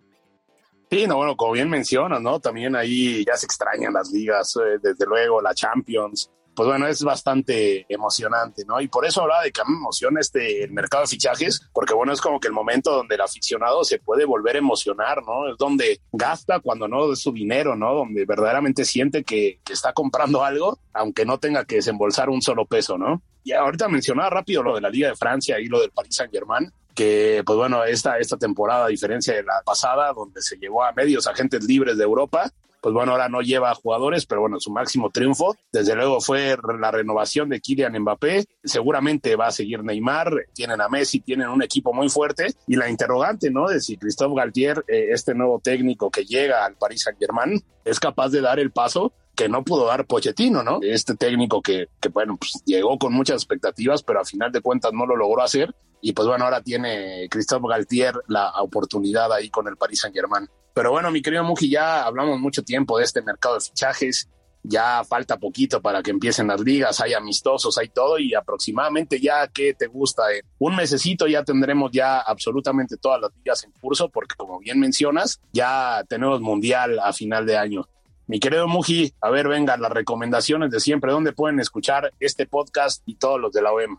Sí, 0.92 1.07
no, 1.07 1.16
bueno, 1.16 1.35
como 1.38 1.52
bien 1.52 1.70
mencionas, 1.70 2.20
¿no? 2.20 2.38
También 2.38 2.76
ahí 2.76 3.24
ya 3.24 3.35
se 3.35 3.46
extrañan 3.46 3.94
las 3.94 4.11
ligas, 4.11 4.55
eh, 4.57 4.78
desde 4.78 5.07
luego 5.07 5.40
la 5.40 5.55
Champions, 5.55 6.31
pues 6.55 6.68
bueno, 6.68 6.87
es 6.87 7.02
bastante 7.02 7.87
emocionante, 7.88 8.66
¿no? 8.66 8.78
Y 8.78 8.88
por 8.88 9.07
eso 9.07 9.22
hablaba 9.22 9.42
de 9.42 9.52
que 9.52 9.62
me 9.66 9.74
emociona 9.74 10.20
este 10.20 10.64
el 10.64 10.72
mercado 10.72 11.05
de 11.05 11.09
fichajes, 11.09 11.66
porque 11.72 11.94
bueno, 11.94 12.12
es 12.12 12.20
como 12.20 12.38
que 12.38 12.48
el 12.48 12.52
momento 12.52 12.92
donde 12.92 13.14
el 13.14 13.22
aficionado 13.22 13.85
se 13.85 14.00
puede 14.00 14.26
volver 14.26 14.57
a 14.57 14.59
emocionar, 14.59 15.22
¿no? 15.26 15.50
Es 15.50 15.57
donde 15.57 16.02
gasta 16.12 16.61
cuando 16.61 16.87
no 16.88 17.11
es 17.11 17.20
su 17.20 17.33
dinero, 17.33 17.74
¿no? 17.74 17.94
Donde 17.94 18.26
verdaderamente 18.26 18.85
siente 18.85 19.24
que, 19.24 19.61
que 19.64 19.72
está 19.72 19.94
comprando 19.94 20.44
algo, 20.44 20.78
aunque 20.92 21.24
no 21.24 21.38
tenga 21.38 21.64
que 21.64 21.76
desembolsar 21.76 22.28
un 22.28 22.42
solo 22.42 22.66
peso, 22.66 22.98
¿no? 22.98 23.22
Y 23.44 23.52
ahorita 23.52 23.88
mencionaba 23.88 24.31
rápido 24.31 24.62
lo 24.62 24.74
de 24.74 24.81
la 24.81 24.90
Liga 24.90 25.09
de 25.09 25.16
Francia 25.16 25.59
y 25.59 25.66
lo 25.66 25.81
del 25.81 25.90
Paris 25.90 26.14
Saint 26.14 26.33
Germain, 26.33 26.72
que 26.94 27.42
pues 27.44 27.57
bueno, 27.57 27.85
esta, 27.85 28.18
esta 28.18 28.37
temporada, 28.37 28.87
a 28.87 28.88
diferencia 28.88 29.35
de 29.35 29.42
la 29.42 29.62
pasada, 29.64 30.12
donde 30.12 30.42
se 30.42 30.57
llevó 30.57 30.85
a 30.85 30.92
medios 30.92 31.26
agentes 31.26 31.64
libres 31.64 31.96
de 31.96 32.05
Europa, 32.05 32.50
pues 32.83 32.92
bueno, 32.92 33.12
ahora 33.12 33.28
no 33.28 33.42
lleva 33.42 33.72
jugadores, 33.76 34.26
pero 34.26 34.40
bueno, 34.40 34.59
su 34.59 34.72
máximo 34.72 35.09
triunfo, 35.11 35.57
desde 35.72 35.94
luego 35.94 36.20
fue 36.20 36.57
la 36.81 36.90
renovación 36.90 37.48
de 37.48 37.61
Kylian 37.61 37.96
Mbappé, 38.00 38.44
seguramente 38.64 39.37
va 39.37 39.46
a 39.46 39.52
seguir 39.52 39.85
Neymar, 39.85 40.46
tienen 40.52 40.81
a 40.81 40.88
Messi, 40.88 41.20
tienen 41.20 41.48
un 41.48 41.62
equipo 41.62 41.92
muy 41.94 42.09
fuerte, 42.09 42.48
y 42.66 42.74
la 42.74 42.90
interrogante, 42.90 43.52
¿no? 43.52 43.68
De 43.68 43.81
si 43.81 43.96
Christophe 43.96 44.35
Galtier, 44.35 44.85
eh, 44.88 45.11
este 45.11 45.33
nuevo 45.33 45.61
técnico 45.61 46.11
que 46.11 46.24
llega 46.24 46.64
al 46.64 46.74
Paris 46.74 47.02
Saint 47.02 47.20
Germain, 47.20 47.62
es 47.85 48.00
capaz 48.00 48.31
de 48.31 48.40
dar 48.40 48.59
el 48.59 48.72
paso 48.72 49.12
que 49.34 49.48
no 49.48 49.64
pudo 49.64 49.86
dar 49.86 50.06
Pochettino, 50.06 50.62
¿no? 50.62 50.80
Este 50.82 51.14
técnico 51.14 51.62
que, 51.62 51.88
que 52.00 52.08
bueno, 52.08 52.36
pues 52.36 52.62
llegó 52.64 52.98
con 52.98 53.12
muchas 53.12 53.36
expectativas, 53.36 54.02
pero 54.02 54.20
a 54.20 54.24
final 54.24 54.52
de 54.52 54.60
cuentas 54.60 54.92
no 54.92 55.06
lo 55.06 55.16
logró 55.16 55.42
hacer. 55.42 55.74
Y 56.00 56.12
pues 56.12 56.26
bueno, 56.26 56.44
ahora 56.44 56.60
tiene 56.60 57.28
Christophe 57.30 57.68
Galtier 57.68 58.14
la 58.26 58.50
oportunidad 58.60 59.32
ahí 59.32 59.48
con 59.48 59.68
el 59.68 59.76
Paris 59.76 60.00
Saint 60.00 60.14
Germain. 60.14 60.48
Pero 60.74 60.90
bueno, 60.90 61.10
mi 61.10 61.22
querido 61.22 61.44
Muji, 61.44 61.70
ya 61.70 62.04
hablamos 62.04 62.40
mucho 62.40 62.62
tiempo 62.62 62.98
de 62.98 63.04
este 63.04 63.22
mercado 63.22 63.54
de 63.54 63.60
fichajes. 63.60 64.28
Ya 64.64 65.02
falta 65.02 65.38
poquito 65.38 65.82
para 65.82 66.04
que 66.04 66.12
empiecen 66.12 66.46
las 66.46 66.60
ligas, 66.60 67.00
hay 67.00 67.14
amistosos, 67.14 67.78
hay 67.78 67.88
todo 67.88 68.20
y 68.20 68.32
aproximadamente 68.32 69.20
ya 69.20 69.48
que 69.48 69.74
te 69.74 69.88
gusta, 69.88 70.32
en 70.32 70.42
un 70.60 70.76
mesecito 70.76 71.26
ya 71.26 71.42
tendremos 71.42 71.90
ya 71.90 72.20
absolutamente 72.20 72.96
todas 72.96 73.20
las 73.20 73.32
ligas 73.36 73.64
en 73.64 73.72
curso 73.72 74.08
porque 74.08 74.36
como 74.36 74.60
bien 74.60 74.78
mencionas, 74.78 75.40
ya 75.52 76.04
tenemos 76.08 76.40
mundial 76.40 77.00
a 77.00 77.12
final 77.12 77.44
de 77.44 77.56
año. 77.56 77.88
Mi 78.26 78.38
querido 78.38 78.68
Muji, 78.68 79.12
a 79.20 79.30
ver, 79.30 79.48
venga, 79.48 79.76
las 79.76 79.90
recomendaciones 79.90 80.70
de 80.70 80.80
siempre, 80.80 81.12
¿dónde 81.12 81.32
pueden 81.32 81.61
escuchar 81.61 82.12
este 82.20 82.46
podcast 82.46 83.02
y 83.04 83.16
todos 83.16 83.40
los 83.40 83.52
de 83.52 83.62
la 83.62 83.72
OEM? 83.72 83.98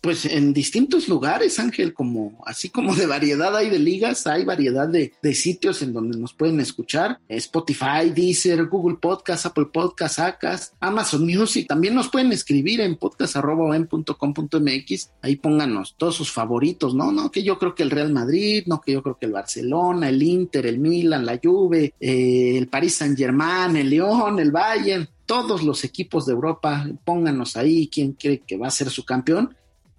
Pues 0.00 0.26
en 0.26 0.52
distintos 0.52 1.08
lugares, 1.08 1.58
Ángel, 1.58 1.92
como 1.92 2.40
así 2.46 2.68
como 2.68 2.94
de 2.94 3.06
variedad 3.06 3.56
hay 3.56 3.68
de 3.68 3.80
ligas, 3.80 4.28
hay 4.28 4.44
variedad 4.44 4.88
de, 4.88 5.12
de 5.20 5.34
sitios 5.34 5.82
en 5.82 5.92
donde 5.92 6.16
nos 6.16 6.34
pueden 6.34 6.60
escuchar. 6.60 7.18
Spotify, 7.28 8.10
Deezer, 8.14 8.66
Google 8.66 8.98
Podcast, 9.00 9.46
Apple 9.46 9.66
Podcast, 9.72 10.20
Acast, 10.20 10.74
Amazon 10.78 11.26
Music. 11.26 11.66
También 11.66 11.96
nos 11.96 12.10
pueden 12.10 12.30
escribir 12.30 12.80
en 12.80 12.94
podcast.com.mx. 12.96 15.10
Ahí 15.20 15.34
pónganos 15.34 15.96
todos 15.98 16.14
sus 16.14 16.30
favoritos, 16.30 16.94
¿no? 16.94 17.10
No, 17.10 17.32
que 17.32 17.42
yo 17.42 17.58
creo 17.58 17.74
que 17.74 17.82
el 17.82 17.90
Real 17.90 18.12
Madrid, 18.12 18.62
no, 18.66 18.80
que 18.80 18.92
yo 18.92 19.02
creo 19.02 19.18
que 19.18 19.26
el 19.26 19.32
Barcelona, 19.32 20.10
el 20.10 20.22
Inter, 20.22 20.66
el 20.66 20.78
Milan, 20.78 21.26
la 21.26 21.40
Juve, 21.42 21.94
eh, 21.98 22.56
el 22.56 22.68
Paris 22.68 22.94
Saint 22.94 23.18
Germain, 23.18 23.76
el 23.76 23.90
León, 23.90 24.38
el 24.38 24.52
Bayern. 24.52 25.08
Todos 25.26 25.62
los 25.62 25.84
equipos 25.84 26.24
de 26.24 26.32
Europa, 26.32 26.88
pónganos 27.04 27.56
ahí 27.56 27.90
quién 27.92 28.12
cree 28.12 28.42
que 28.46 28.56
va 28.56 28.68
a 28.68 28.70
ser 28.70 28.90
su 28.90 29.04
campeón 29.04 29.56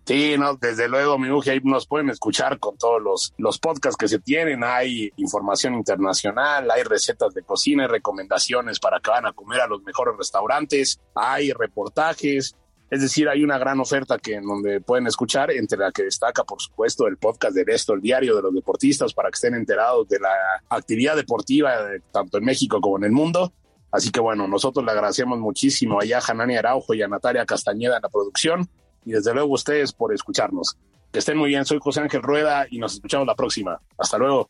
Sí, 0.10 0.40
no, 0.40 0.56
desde 0.56 0.90
luego, 0.90 1.20
mi 1.20 1.30
Uji, 1.30 1.52
ahí 1.52 1.60
nos 1.64 1.86
pueden 1.86 2.10
escuchar 2.10 2.58
con 2.58 2.76
todos 2.80 3.00
los, 3.00 3.36
los 3.38 3.60
podcasts 3.60 3.96
que 3.96 4.08
se 4.08 4.18
tienen. 4.18 4.64
Hay 4.64 5.14
información 5.18 5.76
internacional, 5.76 6.72
hay 6.72 6.82
recetas 6.82 7.32
de 7.36 7.44
cocina, 7.44 7.84
hay 7.84 7.90
recomendaciones 7.90 8.80
para 8.80 9.00
que 9.02 9.12
van 9.12 9.28
a 9.28 9.34
comer 9.34 9.62
a 9.62 9.68
los 9.68 9.84
mejores 9.84 10.16
restaurantes, 10.18 11.00
hay 11.14 11.52
reportajes. 11.52 12.56
Es 12.90 13.02
decir, 13.02 13.30
hay 13.30 13.44
una 13.44 13.60
gran 13.60 13.80
oferta 13.80 14.18
que 14.18 14.34
en 14.34 14.48
donde 14.48 14.82
pueden 14.82 15.06
escuchar, 15.06 15.52
entre 15.52 15.78
la 15.78 15.92
que 15.92 16.06
destaca, 16.06 16.44
por 16.44 16.60
supuesto, 16.60 17.06
el 17.06 17.18
podcast 17.18 17.54
de 17.54 17.64
esto, 17.68 17.94
el 17.94 18.02
diario 18.02 18.36
de 18.36 18.42
los 18.42 18.56
deportistas, 18.56 19.14
para 19.14 19.30
que 19.30 19.36
estén 19.36 19.54
enterados 19.54 20.10
de 20.10 20.20
la 20.22 20.34
actividad 20.70 21.18
deportiva 21.18 21.72
tanto 22.12 22.40
en 22.40 22.46
México 22.46 22.82
como 22.82 22.98
en 22.98 23.04
el 23.04 23.12
mundo. 23.12 23.54
Así 23.92 24.10
que 24.10 24.20
bueno, 24.20 24.48
nosotros 24.48 24.84
le 24.84 24.92
agradecemos 24.92 25.38
muchísimo 25.38 26.02
allá 26.02 26.18
a 26.18 26.32
Hanani 26.32 26.58
Araujo 26.58 26.96
y 26.96 27.04
a 27.04 27.08
Natalia 27.08 27.46
Castañeda 27.46 27.98
en 27.98 28.02
la 28.02 28.10
producción 28.10 28.68
y 29.06 29.12
desde 29.12 29.34
luego 29.34 29.54
ustedes 29.54 29.94
por 29.94 30.14
escucharnos. 30.14 30.78
Que 31.12 31.20
estén 31.20 31.38
muy 31.38 31.50
bien, 31.50 31.66
soy 31.66 31.80
José 31.82 32.02
Ángel 32.02 32.22
Rueda 32.22 32.68
y 32.70 32.78
nos 32.78 32.94
escuchamos 32.94 33.26
la 33.26 33.36
próxima. 33.36 33.80
Hasta 33.98 34.18
luego. 34.18 34.50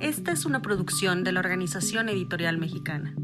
Esta 0.00 0.32
es 0.32 0.44
una 0.44 0.62
producción 0.62 1.24
de 1.24 1.32
la 1.32 1.40
Organización 1.40 2.08
Editorial 2.08 2.58
Mexicana. 2.58 3.14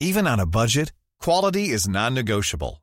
Even 0.00 0.26
on 0.26 0.40
a 0.40 0.46
budget, 0.46 0.92
quality 1.18 1.70
is 1.70 1.88
non-negotiable. 1.88 2.82